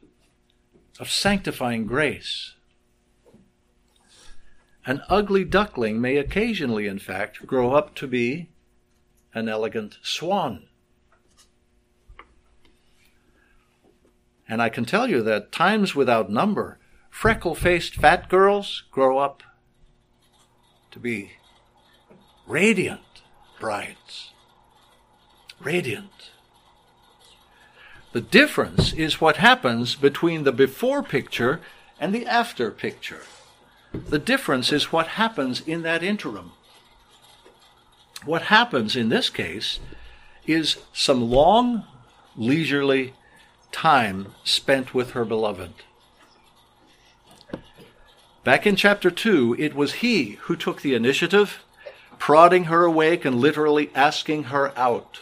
of 1.00 1.10
sanctifying 1.10 1.86
grace. 1.86 2.56
An 4.86 5.02
ugly 5.08 5.46
duckling 5.46 6.02
may 6.02 6.18
occasionally, 6.18 6.88
in 6.88 7.00
fact, 7.00 7.48
grow 7.48 7.74
up 7.74 7.96
to 7.96 8.08
be 8.08 8.50
an 9.34 9.48
elegant 9.48 9.98
swan. 10.02 10.68
And 14.48 14.62
I 14.62 14.70
can 14.70 14.86
tell 14.86 15.10
you 15.10 15.22
that 15.24 15.52
times 15.52 15.96
without 15.96 16.30
number, 16.30 16.80
freckle 17.10 17.56
faced 17.56 17.96
fat 17.96 18.30
girls 18.30 18.84
grow 18.92 19.18
up 19.18 19.44
to 20.92 21.00
be 21.00 21.34
radiant 22.48 23.02
brides. 23.60 24.32
Radiant. 25.60 26.32
The 28.12 28.22
difference 28.22 28.94
is 28.94 29.22
what 29.22 29.38
happens 29.38 29.96
between 29.96 30.44
the 30.44 30.52
before 30.52 31.02
picture 31.02 31.62
and 32.00 32.14
the 32.14 32.26
after 32.26 32.70
picture. 32.70 33.22
The 33.94 34.20
difference 34.20 34.72
is 34.72 34.92
what 34.92 35.08
happens 35.08 35.62
in 35.62 35.84
that 35.84 36.04
interim. 36.04 36.52
What 38.26 38.44
happens 38.44 38.96
in 38.96 39.10
this 39.10 39.30
case 39.30 39.80
is 40.46 40.78
some 40.94 41.30
long, 41.30 41.86
leisurely 42.36 43.14
time 43.74 44.34
spent 44.46 44.94
with 44.94 45.12
her 45.12 45.26
beloved. 45.26 45.74
Back 48.44 48.66
in 48.66 48.76
chapter 48.76 49.10
2, 49.10 49.58
it 49.58 49.74
was 49.74 49.96
he 49.96 50.38
who 50.44 50.56
took 50.56 50.82
the 50.82 50.96
initiative, 50.96 51.64
prodding 52.20 52.66
her 52.66 52.86
awake 52.86 53.26
and 53.26 53.36
literally 53.36 53.90
asking 53.96 54.46
her 54.46 54.78
out. 54.78 55.22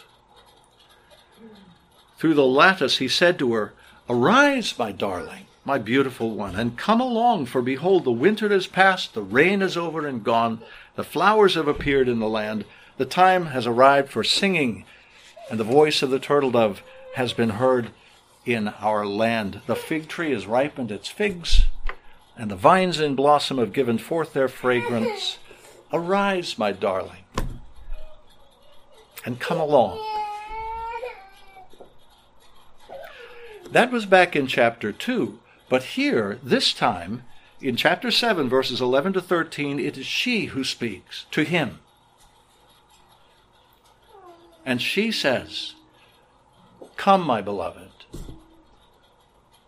Through 2.18 2.34
the 2.34 2.46
lattice, 2.46 2.98
he 2.98 3.08
said 3.08 3.38
to 3.38 3.52
her, 3.54 3.72
Arise, 4.08 4.78
my 4.78 4.92
darling, 4.92 5.46
my 5.64 5.78
beautiful 5.78 6.30
one, 6.30 6.54
and 6.54 6.76
come 6.76 7.00
along, 7.00 7.46
for 7.46 7.62
behold, 7.62 8.04
the 8.04 8.12
winter 8.12 8.52
is 8.52 8.66
past, 8.66 9.14
the 9.14 9.22
rain 9.22 9.62
is 9.62 9.76
over 9.76 10.06
and 10.06 10.22
gone, 10.22 10.60
the 10.94 11.04
flowers 11.04 11.54
have 11.54 11.68
appeared 11.68 12.08
in 12.08 12.18
the 12.18 12.28
land, 12.28 12.64
the 12.96 13.06
time 13.06 13.46
has 13.46 13.66
arrived 13.66 14.10
for 14.10 14.22
singing, 14.22 14.84
and 15.50 15.58
the 15.58 15.64
voice 15.64 16.02
of 16.02 16.10
the 16.10 16.18
turtle 16.18 16.50
dove 16.50 16.82
has 17.14 17.32
been 17.32 17.50
heard 17.50 17.90
in 18.44 18.68
our 18.68 19.06
land. 19.06 19.60
The 19.66 19.76
fig 19.76 20.08
tree 20.08 20.32
has 20.32 20.46
ripened 20.46 20.90
its 20.90 21.08
figs, 21.08 21.66
and 22.36 22.50
the 22.50 22.56
vines 22.56 22.98
in 22.98 23.14
blossom 23.14 23.58
have 23.58 23.72
given 23.72 23.98
forth 23.98 24.32
their 24.32 24.48
fragrance. 24.48 25.38
Arise, 25.92 26.58
my 26.58 26.72
darling, 26.72 27.24
and 29.24 29.38
come 29.38 29.60
along. 29.60 30.00
That 33.70 33.90
was 33.90 34.04
back 34.04 34.36
in 34.36 34.46
chapter 34.46 34.92
2. 34.92 35.38
But 35.68 35.84
here, 35.84 36.38
this 36.42 36.74
time, 36.74 37.22
in 37.62 37.76
chapter 37.76 38.10
7, 38.10 38.48
verses 38.48 38.80
11 38.80 39.14
to 39.14 39.20
13, 39.22 39.78
it 39.78 39.96
is 39.96 40.04
she 40.04 40.46
who 40.46 40.64
speaks 40.64 41.24
to 41.30 41.44
him. 41.44 41.78
And 44.66 44.82
she 44.82 45.10
says, 45.10 45.74
Come, 46.96 47.22
my 47.22 47.40
beloved. 47.40 47.91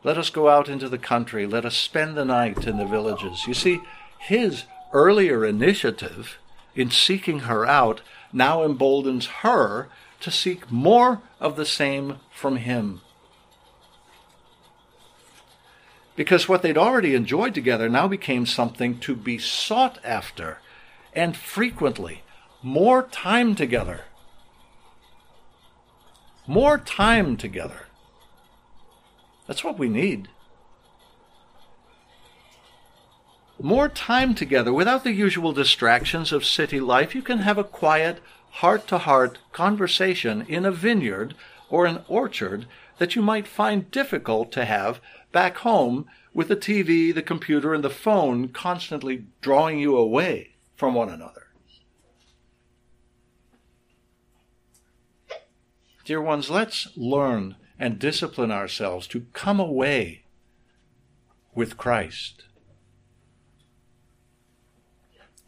Let 0.04 0.18
us 0.18 0.28
go 0.28 0.50
out 0.50 0.68
into 0.68 0.88
the 0.90 0.98
country. 0.98 1.46
Let 1.46 1.64
us 1.64 1.74
spend 1.74 2.14
the 2.14 2.26
night 2.26 2.66
in 2.66 2.76
the 2.76 2.84
villages. 2.84 3.46
You 3.48 3.54
see, 3.54 3.80
his 4.18 4.64
earlier 4.92 5.44
initiative 5.46 6.38
in 6.74 6.90
seeking 6.90 7.40
her 7.40 7.64
out 7.64 8.02
now 8.30 8.62
emboldens 8.62 9.26
her 9.26 9.88
to 10.20 10.30
seek 10.30 10.70
more 10.70 11.22
of 11.40 11.56
the 11.56 11.64
same 11.64 12.18
from 12.30 12.56
him. 12.56 13.00
Because 16.16 16.48
what 16.48 16.62
they'd 16.62 16.78
already 16.78 17.14
enjoyed 17.14 17.54
together 17.54 17.88
now 17.88 18.06
became 18.06 18.46
something 18.46 18.98
to 19.00 19.16
be 19.16 19.38
sought 19.38 19.98
after, 20.04 20.58
and 21.12 21.36
frequently, 21.36 22.22
more 22.62 23.02
time 23.02 23.54
together. 23.54 24.02
More 26.46 26.78
time 26.78 27.36
together. 27.36 27.83
That's 29.46 29.64
what 29.64 29.78
we 29.78 29.88
need. 29.88 30.28
More 33.60 33.88
time 33.88 34.34
together 34.34 34.72
without 34.72 35.04
the 35.04 35.12
usual 35.12 35.52
distractions 35.52 36.32
of 36.32 36.44
city 36.44 36.80
life. 36.80 37.14
You 37.14 37.22
can 37.22 37.38
have 37.38 37.56
a 37.56 37.64
quiet, 37.64 38.20
heart 38.50 38.86
to 38.88 38.98
heart 38.98 39.38
conversation 39.52 40.44
in 40.48 40.64
a 40.64 40.70
vineyard 40.70 41.34
or 41.70 41.86
an 41.86 42.00
orchard 42.08 42.66
that 42.98 43.14
you 43.14 43.22
might 43.22 43.46
find 43.46 43.90
difficult 43.90 44.52
to 44.52 44.64
have 44.64 45.00
back 45.32 45.58
home 45.58 46.06
with 46.32 46.48
the 46.48 46.56
TV, 46.56 47.14
the 47.14 47.22
computer, 47.22 47.74
and 47.74 47.84
the 47.84 47.90
phone 47.90 48.48
constantly 48.48 49.26
drawing 49.40 49.78
you 49.78 49.96
away 49.96 50.54
from 50.76 50.94
one 50.94 51.08
another. 51.08 51.48
Dear 56.04 56.20
ones, 56.20 56.50
let's 56.50 56.88
learn 56.96 57.56
and 57.78 57.98
discipline 57.98 58.50
ourselves 58.50 59.06
to 59.08 59.26
come 59.32 59.58
away 59.58 60.24
with 61.54 61.76
Christ. 61.76 62.44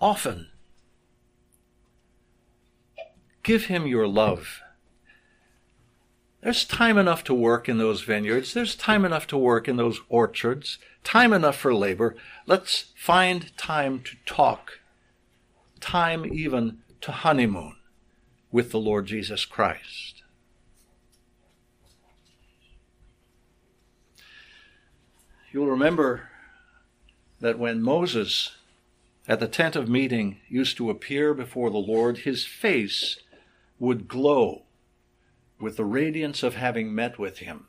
Often, 0.00 0.48
give 3.42 3.66
Him 3.66 3.86
your 3.86 4.06
love. 4.06 4.60
There's 6.42 6.64
time 6.64 6.98
enough 6.98 7.24
to 7.24 7.34
work 7.34 7.68
in 7.68 7.78
those 7.78 8.02
vineyards. 8.02 8.54
There's 8.54 8.76
time 8.76 9.04
enough 9.04 9.26
to 9.28 9.38
work 9.38 9.66
in 9.66 9.76
those 9.76 10.00
orchards. 10.08 10.78
Time 11.02 11.32
enough 11.32 11.56
for 11.56 11.74
labor. 11.74 12.14
Let's 12.46 12.92
find 12.94 13.56
time 13.56 14.00
to 14.02 14.16
talk. 14.26 14.78
Time 15.80 16.24
even 16.32 16.78
to 17.00 17.10
honeymoon 17.10 17.76
with 18.52 18.70
the 18.70 18.78
Lord 18.78 19.06
Jesus 19.06 19.44
Christ. 19.44 20.22
You'll 25.56 25.68
remember 25.68 26.28
that 27.40 27.58
when 27.58 27.80
Moses 27.80 28.56
at 29.26 29.40
the 29.40 29.48
tent 29.48 29.74
of 29.74 29.88
meeting 29.88 30.36
used 30.50 30.76
to 30.76 30.90
appear 30.90 31.32
before 31.32 31.70
the 31.70 31.78
Lord, 31.78 32.18
his 32.18 32.44
face 32.44 33.20
would 33.78 34.06
glow 34.06 34.64
with 35.58 35.78
the 35.78 35.86
radiance 35.86 36.42
of 36.42 36.56
having 36.56 36.94
met 36.94 37.18
with 37.18 37.38
him. 37.38 37.68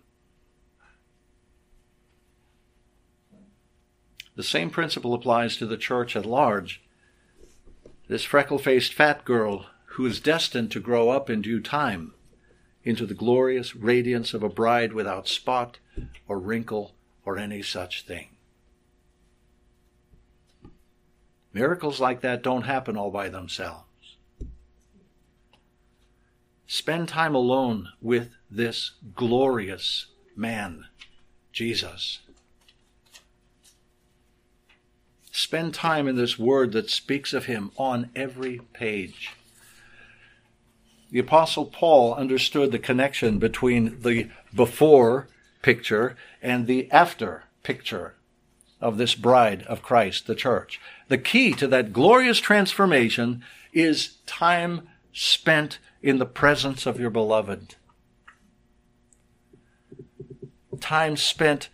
The 4.35 4.43
same 4.43 4.69
principle 4.69 5.13
applies 5.13 5.55
to 5.55 5.65
the 5.65 5.77
church 5.77 6.17
at 6.17 6.25
large. 6.25 6.83
This 8.09 8.25
freckle 8.25 8.59
faced 8.59 8.93
fat 8.93 9.23
girl 9.23 9.67
who 9.91 10.05
is 10.05 10.19
destined 10.19 10.71
to 10.71 10.81
grow 10.81 11.09
up 11.09 11.29
in 11.29 11.41
due 11.41 11.61
time 11.61 12.13
into 12.83 13.05
the 13.05 13.13
glorious 13.13 13.77
radiance 13.77 14.33
of 14.33 14.43
a 14.43 14.49
bride 14.49 14.91
without 14.91 15.29
spot 15.29 15.79
or 16.27 16.37
wrinkle 16.37 16.96
or 17.27 17.37
any 17.37 17.61
such 17.61 18.05
thing. 18.05 18.29
Miracles 21.51 21.99
like 21.99 22.21
that 22.21 22.41
don't 22.41 22.61
happen 22.61 22.95
all 22.95 23.11
by 23.11 23.27
themselves. 23.27 24.15
Spend 26.67 27.09
time 27.09 27.35
alone 27.35 27.89
with 28.01 28.29
this 28.49 28.91
glorious 29.13 30.05
man, 30.37 30.85
Jesus. 31.51 32.19
Spend 35.29 35.73
time 35.73 36.07
in 36.07 36.15
this 36.15 36.39
word 36.39 36.71
that 36.71 36.89
speaks 36.89 37.33
of 37.33 37.45
him 37.45 37.71
on 37.75 38.09
every 38.15 38.61
page. 38.71 39.31
The 41.11 41.19
Apostle 41.19 41.65
Paul 41.65 42.13
understood 42.13 42.71
the 42.71 42.79
connection 42.79 43.37
between 43.37 43.99
the 43.99 44.29
before 44.55 45.27
picture 45.61 46.15
and 46.41 46.67
the 46.67 46.91
after 46.91 47.45
picture 47.63 48.15
of 48.79 48.97
this 48.97 49.15
bride 49.15 49.63
of 49.63 49.81
Christ, 49.81 50.27
the 50.27 50.35
church. 50.35 50.79
The 51.07 51.17
key 51.17 51.53
to 51.53 51.67
that 51.67 51.93
glorious 51.93 52.39
transformation 52.39 53.43
is 53.73 54.17
time 54.25 54.87
spent 55.13 55.79
in 56.01 56.19
the 56.19 56.25
presence 56.25 56.85
of 56.85 56.99
your 56.99 57.09
beloved. 57.09 57.75
Time 60.79 61.17
spent 61.17 61.69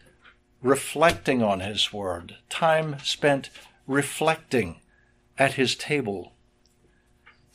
reflecting 0.62 1.44
on 1.44 1.60
His 1.60 1.92
Word, 1.92 2.38
time 2.50 2.98
spent 3.04 3.50
reflecting 3.86 4.78
at 5.38 5.54
His 5.54 5.76
table, 5.76 6.34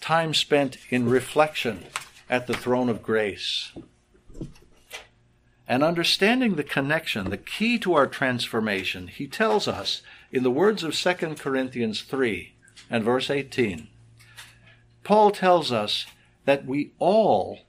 time 0.01 0.35
spent 0.35 0.77
in 0.91 1.09
reflection 1.09 1.85
at 2.29 2.47
the 2.47 2.55
throne 2.55 2.91
of 2.91 3.03
grace. 3.03 3.73
And 5.69 5.85
understanding 5.85 6.57
the 6.57 6.65
connection, 6.65 7.29
the 7.29 7.37
key 7.37 7.79
to 7.81 7.93
our 7.93 8.07
transformation, 8.07 9.07
he 9.09 9.27
tells 9.27 9.69
us 9.69 10.01
in 10.33 10.43
the 10.43 10.51
words 10.51 10.83
of 10.83 10.95
2 10.95 11.35
Corinthians 11.35 12.01
3 12.01 12.55
and 12.89 13.05
verse 13.05 13.29
18. 13.29 13.89
Paul 15.05 15.31
tells 15.31 15.71
us 15.71 16.07
that 16.47 16.65
we 16.65 16.93
all 16.99 17.61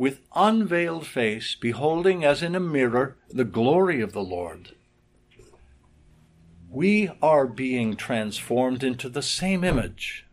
with 0.00 0.22
unveiled 0.34 1.06
face, 1.06 1.54
beholding 1.54 2.24
as 2.24 2.42
in 2.42 2.54
a 2.54 2.60
mirror 2.60 3.18
the 3.28 3.44
glory 3.44 4.00
of 4.00 4.12
the 4.12 4.22
Lord. 4.22 4.74
We 6.70 7.10
are 7.20 7.46
being 7.46 7.96
transformed 7.96 8.82
into 8.82 9.10
the 9.10 9.20
same 9.20 9.62
image, 9.62 10.26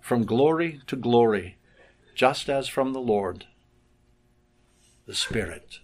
from 0.00 0.24
glory 0.24 0.80
to 0.86 0.94
glory, 0.94 1.56
just 2.14 2.48
as 2.48 2.68
from 2.68 2.92
the 2.92 3.00
Lord, 3.00 3.46
the 5.06 5.14
Spirit. 5.14 5.80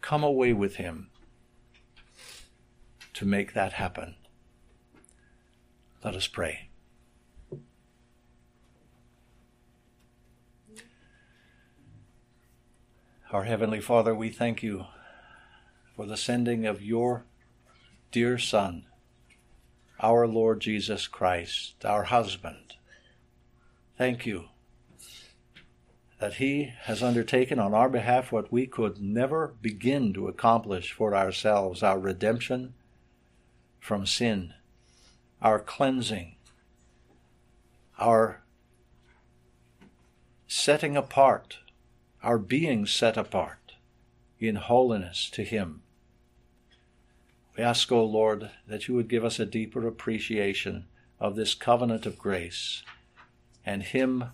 Come 0.00 0.22
away 0.22 0.52
with 0.52 0.76
Him 0.76 1.10
to 3.14 3.26
make 3.26 3.52
that 3.52 3.74
happen. 3.74 4.14
Let 6.02 6.14
us 6.14 6.26
pray. 6.26 6.70
Our 13.30 13.44
Heavenly 13.44 13.80
Father, 13.80 14.14
we 14.14 14.30
thank 14.30 14.62
you 14.62 14.86
for 15.94 16.06
the 16.06 16.16
sending 16.16 16.66
of 16.66 16.82
your 16.82 17.26
dear 18.10 18.38
Son, 18.38 18.86
our 20.00 20.26
Lord 20.26 20.60
Jesus 20.60 21.06
Christ, 21.06 21.84
our 21.84 22.04
husband. 22.04 22.74
Thank 23.96 24.26
you 24.26 24.49
that 26.20 26.34
He 26.34 26.72
has 26.82 27.02
undertaken 27.02 27.58
on 27.58 27.74
our 27.74 27.88
behalf 27.88 28.30
what 28.30 28.52
we 28.52 28.66
could 28.66 29.00
never 29.00 29.54
begin 29.60 30.12
to 30.12 30.28
accomplish 30.28 30.92
for 30.92 31.14
ourselves 31.14 31.82
our 31.82 31.98
redemption 31.98 32.74
from 33.80 34.06
sin, 34.06 34.54
our 35.42 35.58
cleansing, 35.58 36.36
our 37.98 38.42
setting 40.46 40.96
apart 40.96 41.58
our 42.22 42.38
being 42.38 42.86
set 42.86 43.16
apart 43.16 43.74
in 44.38 44.56
holiness 44.56 45.30
to 45.30 45.42
Him. 45.42 45.82
We 47.56 47.64
ask, 47.64 47.90
O 47.90 48.04
Lord, 48.04 48.50
that 48.66 48.88
you 48.88 48.94
would 48.94 49.08
give 49.08 49.24
us 49.24 49.38
a 49.38 49.46
deeper 49.46 49.86
appreciation 49.86 50.86
of 51.18 51.36
this 51.36 51.54
covenant 51.54 52.06
of 52.06 52.18
grace 52.18 52.82
and 53.64 53.82
Him 53.82 54.24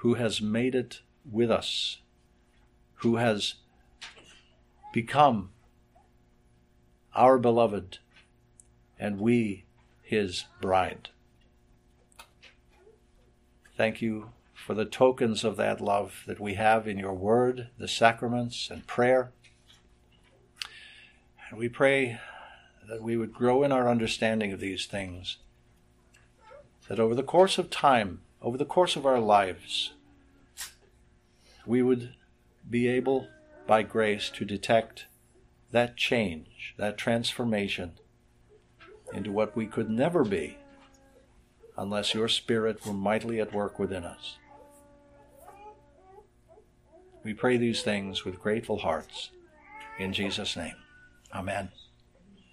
who 0.00 0.14
has 0.14 0.40
made 0.40 0.74
it 0.74 1.00
with 1.30 1.50
us, 1.50 2.00
who 2.96 3.16
has 3.16 3.54
become 4.92 5.50
our 7.14 7.38
beloved, 7.38 7.98
and 8.98 9.18
we 9.18 9.64
his 10.02 10.44
bride. 10.60 11.08
Thank 13.76 14.00
you 14.00 14.30
for 14.54 14.74
the 14.74 14.84
tokens 14.84 15.44
of 15.44 15.56
that 15.56 15.80
love 15.80 16.22
that 16.26 16.40
we 16.40 16.54
have 16.54 16.86
in 16.86 16.98
your 16.98 17.14
word, 17.14 17.68
the 17.78 17.88
sacraments, 17.88 18.68
and 18.70 18.86
prayer. 18.86 19.32
And 21.48 21.58
we 21.58 21.68
pray 21.68 22.18
that 22.88 23.02
we 23.02 23.16
would 23.16 23.32
grow 23.32 23.62
in 23.62 23.72
our 23.72 23.88
understanding 23.88 24.52
of 24.52 24.60
these 24.60 24.86
things, 24.86 25.38
that 26.88 27.00
over 27.00 27.14
the 27.14 27.22
course 27.22 27.58
of 27.58 27.70
time, 27.70 28.20
over 28.46 28.56
the 28.56 28.64
course 28.64 28.94
of 28.94 29.04
our 29.04 29.18
lives, 29.18 29.92
we 31.66 31.82
would 31.82 32.14
be 32.70 32.86
able, 32.86 33.26
by 33.66 33.82
grace, 33.82 34.30
to 34.30 34.44
detect 34.44 35.06
that 35.72 35.96
change, 35.96 36.72
that 36.78 36.96
transformation 36.96 37.90
into 39.12 39.32
what 39.32 39.56
we 39.56 39.66
could 39.66 39.90
never 39.90 40.22
be 40.22 40.56
unless 41.76 42.14
your 42.14 42.28
Spirit 42.28 42.86
were 42.86 42.92
mightily 42.92 43.40
at 43.40 43.52
work 43.52 43.80
within 43.80 44.04
us. 44.04 44.36
We 47.24 47.34
pray 47.34 47.56
these 47.56 47.82
things 47.82 48.24
with 48.24 48.40
grateful 48.40 48.78
hearts. 48.78 49.30
In 49.98 50.12
Jesus' 50.12 50.56
name, 50.56 50.76
amen. 51.34 51.70